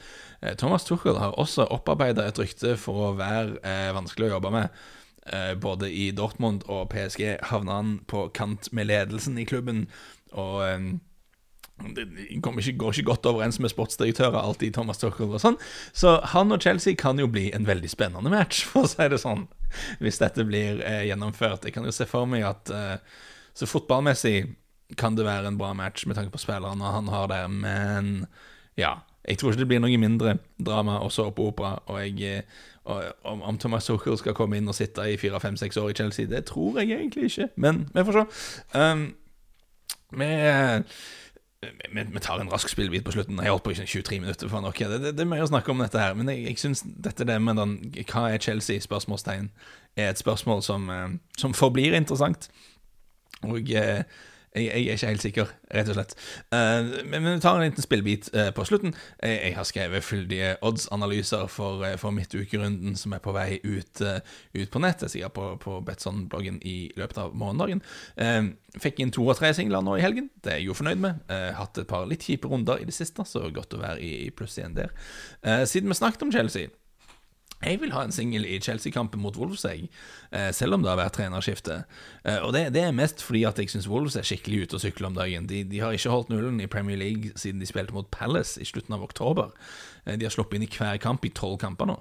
Thomas 0.60 0.84
Tuchel 0.84 1.22
har 1.24 1.40
også 1.40 1.70
opparbeida 1.72 2.28
et 2.28 2.40
rykte 2.40 2.76
for 2.78 3.08
å 3.08 3.16
være 3.16 3.94
vanskelig 3.96 4.28
å 4.28 4.36
jobbe 4.36 4.52
med. 4.60 4.84
Eh, 5.26 5.54
både 5.56 5.88
i 5.88 6.12
Dortmund 6.12 6.66
og 6.68 6.90
PSG 6.92 7.38
havna 7.48 7.80
han 7.80 7.92
på 8.12 8.28
kant 8.36 8.68
med 8.76 8.90
ledelsen 8.90 9.38
i 9.40 9.46
klubben. 9.48 9.86
Og 10.32 10.64
eh, 10.68 10.88
det 11.96 12.08
ikke, 12.30 12.78
går 12.78 12.92
ikke 12.94 13.08
godt 13.08 13.26
overens 13.26 13.60
med 13.60 13.72
sportsdirektører, 13.72 14.38
alltid 14.38 14.74
Thomas 14.74 15.00
Tuchel 15.02 15.32
og 15.32 15.42
sånn. 15.42 15.58
Så 15.96 16.18
han 16.34 16.54
og 16.54 16.62
Chelsea 16.64 16.96
kan 17.00 17.20
jo 17.20 17.28
bli 17.32 17.50
en 17.56 17.68
veldig 17.68 17.90
spennende 17.92 18.32
match, 18.34 18.64
for 18.70 18.86
å 18.86 18.92
si 18.92 19.08
det 19.10 19.22
sånn, 19.24 19.48
hvis 20.04 20.22
dette 20.22 20.46
blir 20.48 20.84
eh, 20.86 21.06
gjennomført. 21.10 21.66
Jeg 21.68 21.78
kan 21.78 21.88
jo 21.88 21.96
se 21.96 22.08
for 22.10 22.30
meg 22.30 22.46
at 22.48 22.74
eh, 22.74 22.98
Så 23.54 23.68
fotballmessig 23.70 24.56
kan 24.98 25.16
det 25.16 25.26
være 25.26 25.48
en 25.48 25.58
bra 25.58 25.74
match 25.78 26.08
med 26.10 26.18
tanke 26.18 26.34
på 26.34 26.42
spillerne 26.42 26.94
han 26.94 27.10
har 27.10 27.28
der, 27.30 27.48
men 27.48 28.26
ja. 28.78 29.00
Jeg 29.24 29.38
tror 29.40 29.54
ikke 29.54 29.62
det 29.62 29.68
blir 29.70 29.80
noe 29.80 29.98
mindre 30.02 30.34
drama 30.60 30.98
og 31.00 31.14
såpeopera. 31.16 31.78
Og 31.88 32.00
jeg 32.02 32.18
eh, 32.28 32.64
om, 32.86 33.42
om, 33.42 33.58
Thomas 33.58 33.86
Tuchel 33.86 34.18
skal 34.20 34.36
komme 34.36 34.58
inn 34.60 34.68
og 34.68 34.76
sitte 34.76 35.06
i 35.08 35.18
fire, 35.18 35.40
fem, 35.40 35.56
seks 35.60 35.78
år 35.80 35.94
i 35.94 35.98
Chelsea, 35.98 36.28
det 36.28 36.46
tror 36.50 36.80
jeg 36.82 36.92
egentlig 36.98 37.30
ikke. 37.30 37.48
Men 37.56 37.86
vi 37.94 38.04
får 38.04 38.18
se. 38.18 38.26
Um, 38.76 39.06
vi, 40.18 40.26
vi, 41.94 42.04
vi, 42.14 42.20
tar 42.20 42.42
en 42.42 42.52
rask 42.52 42.70
spillbit 42.70 43.06
på 43.06 43.12
slutten. 43.16 43.40
Jeg 43.40 43.54
holdt 43.54 43.64
på 43.64 43.72
i 43.72 43.78
23 43.80 44.20
minutter. 44.20 44.52
For 44.52 44.64
noe. 44.64 44.76
Det, 44.76 45.00
det, 45.02 45.14
det, 45.16 45.24
er 45.24 45.32
mye 45.32 45.46
å 45.46 45.50
snakke 45.50 45.72
om 45.72 45.82
dette 45.84 46.02
her. 46.02 46.18
Men 46.18 46.30
jeg, 46.34 46.44
jeg 46.50 46.60
syns 46.62 46.84
dette 46.84 47.28
det 47.30 47.40
med 47.42 47.58
den, 47.62 47.78
hva 48.12 48.28
er 48.34 48.44
Chelsea? 48.44 48.84
spørsmålstegn, 48.84 49.50
er 49.96 50.12
et 50.12 50.20
spørsmål 50.20 50.64
som, 50.66 50.90
eh, 50.90 51.16
som 51.40 51.56
forblir 51.56 51.96
interessant. 51.96 52.50
Og 53.48 53.72
eh, 53.72 54.04
jeg, 54.56 54.66
jeg, 54.66 54.88
er 54.88 54.98
ikke 54.98 55.08
helt 55.08 55.24
sikker, 55.24 55.52
rett 55.74 55.90
og 55.90 55.98
slett. 55.98 56.16
Uh, 56.54 57.06
men 57.10 57.26
vi 57.26 57.34
tar 57.42 57.58
en 57.58 57.66
liten 57.66 57.86
spillbit 57.86 58.30
uh, 58.36 58.52
på 58.56 58.66
slutten. 58.68 58.94
Jeg, 59.24 59.56
har 59.58 59.66
skrevet 59.68 60.06
fyldige 60.06 60.56
odds-analyser 60.62 61.48
for, 61.52 61.82
uh, 61.86 61.96
for 62.02 62.14
midtukerunden 62.16 62.98
som 63.00 63.16
er 63.16 63.24
på 63.24 63.34
vei 63.36 63.58
ut, 63.64 64.04
ut 64.54 64.74
på 64.74 64.84
nett. 64.84 65.02
Jeg 65.06 65.16
sier 65.16 65.34
på, 65.34 65.54
på 65.62 65.80
Betson-bloggen 65.88 66.62
i 66.68 66.92
løpet 67.00 67.22
av 67.26 67.34
morgendagen. 67.38 67.82
fikk 68.82 69.02
inn 69.02 69.12
to 69.14 69.26
og 69.28 69.38
tre 69.38 69.54
singler 69.54 69.84
nå 69.86 69.98
i 69.98 70.06
helgen. 70.06 70.30
Det 70.44 70.54
er 70.54 70.62
jeg 70.62 70.70
jo 70.70 70.78
fornøyd 70.78 71.02
med. 71.02 71.26
hatt 71.58 71.78
et 71.78 71.90
par 71.90 72.06
litt 72.10 72.26
kjipe 72.26 72.50
runder 72.50 72.82
i 72.82 72.88
det 72.90 72.96
siste, 72.96 73.26
så 73.26 73.48
godt 73.54 73.74
å 73.74 73.82
være 73.82 74.02
i, 74.02 74.14
i 74.28 74.32
pluss 74.34 74.58
igjen 74.58 74.78
der. 74.78 74.94
siden 75.66 75.90
vi 75.90 75.98
snakket 75.98 76.26
om 76.26 76.34
Chelsea 76.34 76.70
jeg 77.66 77.80
vil 77.82 77.94
ha 77.96 78.04
en 78.04 78.14
singel 78.14 78.46
i 78.46 78.60
Chelsea-kampen 78.62 79.22
mot 79.22 79.38
Wolves, 79.38 79.64
jeg, 79.66 79.90
eh, 80.32 80.52
selv 80.54 80.78
om 80.78 80.84
det 80.84 80.92
har 80.92 81.00
vært 81.00 81.16
trenerskifte. 81.18 81.84
Eh, 82.24 82.40
og 82.44 82.54
det, 82.56 82.66
det, 82.76 82.84
er 82.84 82.96
mest 82.96 83.24
fordi 83.24 83.44
at 83.48 83.60
jeg 83.60 83.72
syns 83.72 83.88
Wolves 83.90 84.18
er 84.20 84.28
skikkelig 84.28 84.64
ute 84.64 84.78
å 84.78 84.84
sykle 84.84 85.10
om 85.10 85.18
dagen. 85.18 85.48
De, 85.50 85.64
de, 85.68 85.82
har 85.84 85.96
ikke 85.96 86.14
holdt 86.14 86.32
nullen 86.34 86.60
i 86.64 86.70
Premier 86.72 87.00
League 87.00 87.34
siden 87.40 87.62
de 87.62 87.70
spilte 87.70 87.96
mot 87.96 88.10
Palace 88.12 88.62
i 88.62 88.68
slutten 88.68 88.96
av 88.98 89.06
oktober. 89.06 89.54
Eh, 90.06 90.18
de 90.18 90.28
har 90.28 90.34
sluppet 90.36 90.60
inn 90.60 90.68
i 90.68 90.72
hver 90.72 91.00
kamp 91.04 91.26
i 91.26 91.34
tolv 91.34 91.60
kamper 91.64 91.90
nå. 91.90 92.00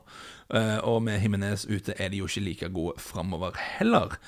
Og 0.85 0.98
med 1.01 1.16
Himinez 1.22 1.62
ute 1.64 1.94
er 1.96 2.11
de 2.12 2.18
jo 2.18 2.27
ikke 2.29 2.42
like 2.44 2.68
gode 2.75 3.01
framover 3.01 3.57
heller. 3.79 4.18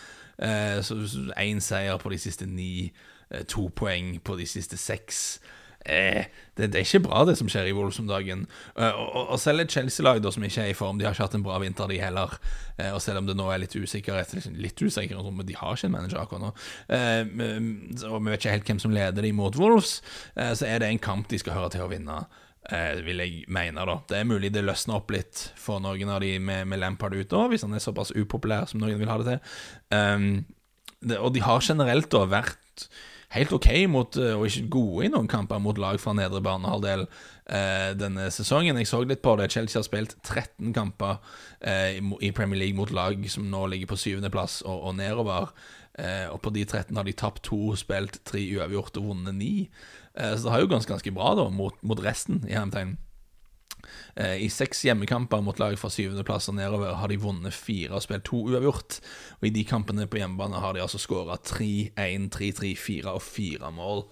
Så 0.81 0.97
én 1.37 1.61
seier 1.61 1.99
på 2.01 2.09
de 2.09 2.16
siste 2.16 2.47
ni, 2.49 2.94
to 3.53 3.66
poeng 3.77 4.14
på 4.25 4.38
de 4.38 4.47
siste 4.49 4.79
seks 4.81 5.18
eh, 5.85 6.27
det, 6.55 6.68
det, 6.70 6.79
er 6.79 6.87
ikke 6.87 7.03
bra, 7.09 7.25
det 7.27 7.35
som 7.38 7.49
skjer 7.51 7.68
i 7.68 7.75
Wolves 7.75 7.99
om 7.99 8.07
dagen. 8.09 8.44
Eh, 8.79 8.90
og, 8.90 9.09
og, 9.09 9.25
og, 9.35 9.40
selv 9.42 9.64
et 9.64 9.75
Chelsea-lag 9.75 10.23
som 10.33 10.47
ikke 10.47 10.62
er 10.62 10.70
i 10.70 10.77
form, 10.79 10.99
de 10.99 11.07
har 11.07 11.16
ikke 11.16 11.27
hatt 11.27 11.37
en 11.38 11.47
bra 11.47 11.59
vinter, 11.62 11.90
de 11.90 11.99
heller. 12.01 12.37
Eh, 12.79 12.92
og 12.94 13.01
selv 13.03 13.23
om 13.23 13.29
det 13.29 13.37
nå 13.38 13.49
er 13.51 13.62
litt 13.64 13.75
usikkerhet, 13.75 14.37
litt 14.55 14.81
usikkerhet 14.81 15.35
men 15.35 15.49
de 15.49 15.59
har 15.59 15.75
ikke 15.75 15.90
en 15.90 15.97
manager 15.97 16.23
akkurat 16.23 16.44
nå, 16.44 16.53
eh, 16.94 17.23
og 18.07 18.18
vi 18.20 18.31
vet 18.31 18.40
ikke 18.40 18.55
helt 18.55 18.70
hvem 18.70 18.83
som 18.83 18.94
leder 18.94 19.27
dem 19.27 19.38
mot 19.38 19.57
Wolves, 19.59 19.99
så 20.35 20.66
er 20.66 20.81
det 20.83 20.88
en 20.90 21.03
kamp 21.03 21.29
de 21.31 21.38
skal 21.40 21.57
høre 21.57 21.73
til 21.75 21.85
å 21.85 21.90
vinne. 21.90 22.25
Vil 23.05 23.20
jeg 23.20 23.42
mene, 23.53 23.83
da. 23.85 23.97
Det 24.09 24.16
er 24.16 24.29
mulig 24.29 24.49
det 24.55 24.62
løsner 24.64 24.97
opp 24.97 25.11
litt 25.12 25.42
for 25.61 25.83
noen 25.85 26.12
av 26.14 26.23
de 26.25 26.31
med, 26.40 26.64
med 26.70 26.81
Lampard 26.81 27.12
ute 27.12 27.37
òg, 27.37 27.51
hvis 27.53 27.64
han 27.66 27.77
er 27.77 27.83
såpass 27.85 28.14
upopulær 28.16 28.70
som 28.70 28.81
noen 28.81 28.97
vil 29.01 29.11
ha 29.11 29.18
det 29.20 29.35
til. 29.35 31.18
Og 31.18 31.35
de 31.35 31.42
har 31.44 31.66
generelt 31.66 32.09
da 32.14 32.23
vært 32.31 32.88
helt 33.35 33.53
OK 33.57 33.68
mot, 33.90 34.16
eh, 34.20 34.35
og 34.37 34.47
ikke 34.49 34.70
gode 34.73 35.07
i 35.07 35.12
noen 35.12 35.29
kamper 35.31 35.62
mot 35.62 35.79
lag 35.81 35.99
fra 36.03 36.14
nedre 36.16 36.42
banehalvdel 36.44 37.07
eh, 37.07 37.92
denne 37.99 38.29
sesongen. 38.35 38.79
Jeg 38.81 38.90
så 38.90 39.03
litt 39.05 39.23
på 39.25 39.37
det. 39.40 39.51
Chelsea 39.55 39.81
har 39.81 39.87
spilt 39.87 40.16
13 40.23 40.75
kamper 40.77 41.18
eh, 41.61 42.01
i 42.20 42.33
Premier 42.37 42.62
League 42.62 42.79
mot 42.79 42.92
lag 42.94 43.18
som 43.31 43.49
nå 43.51 43.66
ligger 43.73 43.92
på 43.92 44.01
syvendeplass 44.01 44.62
og, 44.64 44.90
og 44.90 44.99
nedover. 45.01 45.51
Eh, 45.99 46.27
og 46.33 46.40
på 46.42 46.51
de 46.55 46.64
13 46.64 46.97
har 46.97 47.07
de 47.07 47.14
tapt 47.14 47.44
to, 47.47 47.75
spilt 47.79 48.18
tre 48.27 48.42
uavgjort 48.57 48.99
og 48.99 49.11
vunnet 49.12 49.38
ni. 49.38 49.55
Eh, 50.14 50.35
så 50.35 50.49
det 50.49 50.55
har 50.55 50.64
jo 50.64 50.70
ganske, 50.75 50.90
ganske 50.90 51.14
bra 51.14 51.35
da 51.38 51.49
mot, 51.55 51.77
mot 51.87 52.03
resten, 52.03 52.42
i 52.49 52.57
hermetegn. 52.57 52.97
Eh, 54.16 54.44
I 54.44 54.49
seks 54.53 54.85
hjemmekamper 54.87 55.42
mot 55.44 55.59
lag 55.62 55.77
fra 55.81 55.90
syvendeplass 55.92 56.51
og 56.53 56.59
nedover 56.59 56.97
har 57.01 57.11
de 57.11 57.20
vunnet 57.20 57.57
fire 57.57 57.97
og 57.97 58.05
spilt 58.05 58.27
to 58.29 58.44
uavgjort. 58.51 59.01
Og 59.40 59.49
i 59.49 59.55
de 59.55 59.66
kampene 59.68 60.09
på 60.11 60.20
hjemmebane 60.20 60.62
har 60.62 60.77
de 60.77 60.85
altså 60.85 61.01
skåra 61.03 61.38
3-1, 61.42 62.31
3-3, 62.35 62.75
4 62.79 63.14
og 63.14 63.23
4 63.23 63.73
mål. 63.75 64.07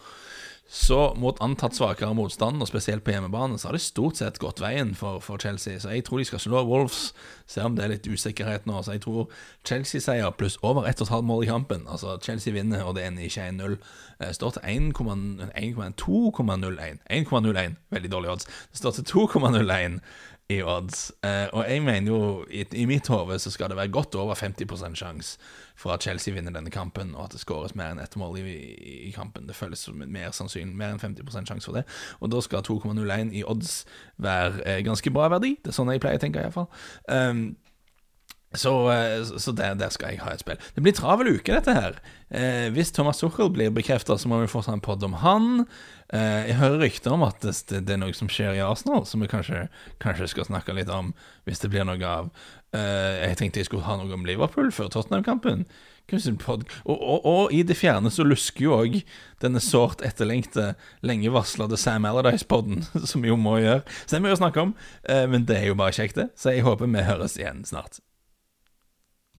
Så 0.72 0.96
mot 1.20 1.36
antatt 1.44 1.76
svakere 1.76 2.14
motstand, 2.16 2.62
og 2.64 2.68
spesielt 2.70 3.04
på 3.04 3.12
hjemmebane, 3.12 3.58
så 3.60 3.68
har 3.68 3.76
det 3.76 3.84
stort 3.84 4.16
sett 4.16 4.38
gått 4.40 4.62
veien 4.62 4.94
for, 4.96 5.20
for 5.20 5.36
Chelsea. 5.36 5.76
Så 5.76 5.92
jeg 5.92 6.06
tror 6.06 6.22
de 6.22 6.24
skal 6.24 6.40
slå 6.40 6.62
Wolves, 6.64 7.10
selv 7.44 7.68
om 7.68 7.76
det 7.76 7.84
er 7.84 7.92
litt 7.92 8.08
usikkerhet 8.08 8.64
nå. 8.64 8.80
Så 8.80 8.96
jeg 8.96 9.04
tror 9.04 9.28
Chelsea-seier 9.68 10.32
pluss 10.32 10.56
over 10.64 10.88
1,5 10.88 11.28
mål 11.28 11.44
i 11.44 11.50
kampen. 11.50 11.84
Altså 11.84 12.16
Chelsea 12.24 12.56
vinner, 12.56 12.88
og 12.88 12.96
det 12.96 13.04
ender 13.04 13.28
ikke 13.28 13.44
1-0. 13.52 13.76
Eh, 14.22 14.32
står 14.32 14.56
til 14.56 14.64
1,2,01. 14.96 17.04
1,01. 17.04 17.76
Veldig 17.92 18.12
dårlig 18.16 18.32
odds. 18.32 18.48
Det 18.72 18.80
står 18.80 18.96
til 18.96 19.04
2,01 19.12 20.00
i 20.50 20.62
odds. 20.62 21.12
Eh, 21.24 21.46
og 21.52 21.64
jeg 21.68 21.82
mener 21.82 22.12
jo, 22.12 22.20
i, 22.50 22.64
i 22.72 22.86
mitt 22.86 23.08
hode 23.08 23.38
så 23.38 23.50
skal 23.50 23.70
det 23.70 23.76
være 23.78 23.92
godt 23.94 24.14
over 24.14 24.34
50 24.34 24.96
sjanse 24.98 25.38
for 25.76 25.94
at 25.94 26.02
Chelsea 26.02 26.34
vinner 26.34 26.52
denne 26.52 26.70
kampen, 26.70 27.14
og 27.14 27.24
at 27.24 27.32
det 27.32 27.40
skåres 27.40 27.74
mer 27.74 27.92
enn 27.92 28.02
ett 28.02 28.16
mål 28.16 28.38
i, 28.42 28.56
i, 29.08 29.10
kampen. 29.14 29.46
Det 29.48 29.56
føles 29.56 29.78
som 29.78 29.98
mer 29.98 30.30
sannsynlig, 30.30 30.76
mer 30.76 30.92
enn 30.94 31.00
50 31.00 31.48
sjanse 31.48 31.66
for 31.66 31.78
det. 31.78 31.84
Og 32.20 32.30
da 32.32 32.42
skal 32.44 32.64
2,01 32.66 33.32
i 33.32 33.44
odds 33.44 33.82
være 34.22 34.62
eh, 34.66 34.82
ganske 34.84 35.10
bra 35.10 35.30
verdi. 35.32 35.56
Det 35.62 35.72
er 35.72 35.78
sånn 35.78 35.92
jeg 35.92 36.02
pleier 36.04 36.20
å 36.20 36.24
tenke, 36.26 36.44
iallfall. 36.44 36.68
Um, 37.08 37.52
så, 38.54 38.72
eh, 38.92 39.24
så 39.24 39.52
der, 39.56 39.74
der, 39.80 39.92
skal 39.94 40.12
jeg 40.12 40.22
ha 40.24 40.32
et 40.34 40.42
spill. 40.44 40.60
Det 40.76 40.84
blir 40.84 40.96
travel 40.96 41.30
uke, 41.36 41.54
dette 41.54 41.74
her. 41.76 41.98
Eh, 42.30 42.68
hvis 42.74 42.92
Thomas 42.92 43.22
Tuchel 43.22 43.52
blir 43.52 43.72
bekrefta, 43.74 44.18
så 44.18 44.28
må 44.28 44.40
vi 44.42 44.50
få 44.50 44.64
en 44.68 44.82
pod 44.84 45.04
om 45.04 45.18
han. 45.22 45.66
Eh, 46.12 46.48
jeg 46.50 46.58
hører 46.60 46.82
rykter 46.84 47.14
om 47.14 47.24
at 47.24 47.40
det, 47.44 47.54
det, 47.72 47.94
er 47.94 48.02
noe 48.02 48.16
som 48.16 48.28
skjer 48.28 48.58
i 48.58 48.64
Arsenal, 48.64 49.06
som 49.08 49.24
vi 49.24 49.30
kanskje, 49.32 49.66
kanskje 50.02 50.28
skal 50.34 50.50
snakke 50.50 50.76
litt 50.76 50.92
om, 50.92 51.14
hvis 51.48 51.64
det 51.64 51.72
blir 51.72 51.88
noe 51.88 52.00
av. 52.08 52.28
Eh, 52.76 53.28
jeg 53.28 53.40
tenkte 53.40 53.62
jeg 53.62 53.70
skulle 53.70 53.88
ha 53.88 53.96
noe 54.00 54.12
om 54.16 54.28
Liverpool 54.28 54.70
før 54.72 54.92
Tottenham-kampen. 54.92 55.66
Og, 56.12 56.64
og, 56.84 57.24
og, 57.24 57.52
i 57.54 57.62
det 57.64 57.76
fjerne 57.78 58.10
så 58.12 58.24
lusker 58.26 58.66
jo 58.66 58.74
òg 58.76 58.98
denne 59.40 59.62
sårt 59.62 60.02
etterlengte, 60.04 60.74
lenge 61.00 61.32
varslede 61.32 61.78
Sam 61.80 62.04
Allardyce-poden, 62.08 62.82
som 63.10 63.24
vi 63.24 63.30
jo 63.30 63.38
må 63.40 63.56
gjøre. 63.62 63.84
Så 64.04 64.16
det 64.16 64.20
må 64.22 64.28
vi 64.28 64.34
jo 64.34 64.42
snakke 64.42 64.66
om, 64.66 64.74
eh, 65.08 65.24
men 65.30 65.46
det 65.48 65.62
er 65.62 65.70
jo 65.70 65.78
bare 65.78 65.96
kjekt, 65.96 66.18
det. 66.20 66.28
Så 66.36 66.52
jeg 66.52 66.66
håper 66.66 66.90
vi 66.90 67.06
høres 67.06 67.38
igjen 67.40 67.64
snart. 67.68 68.02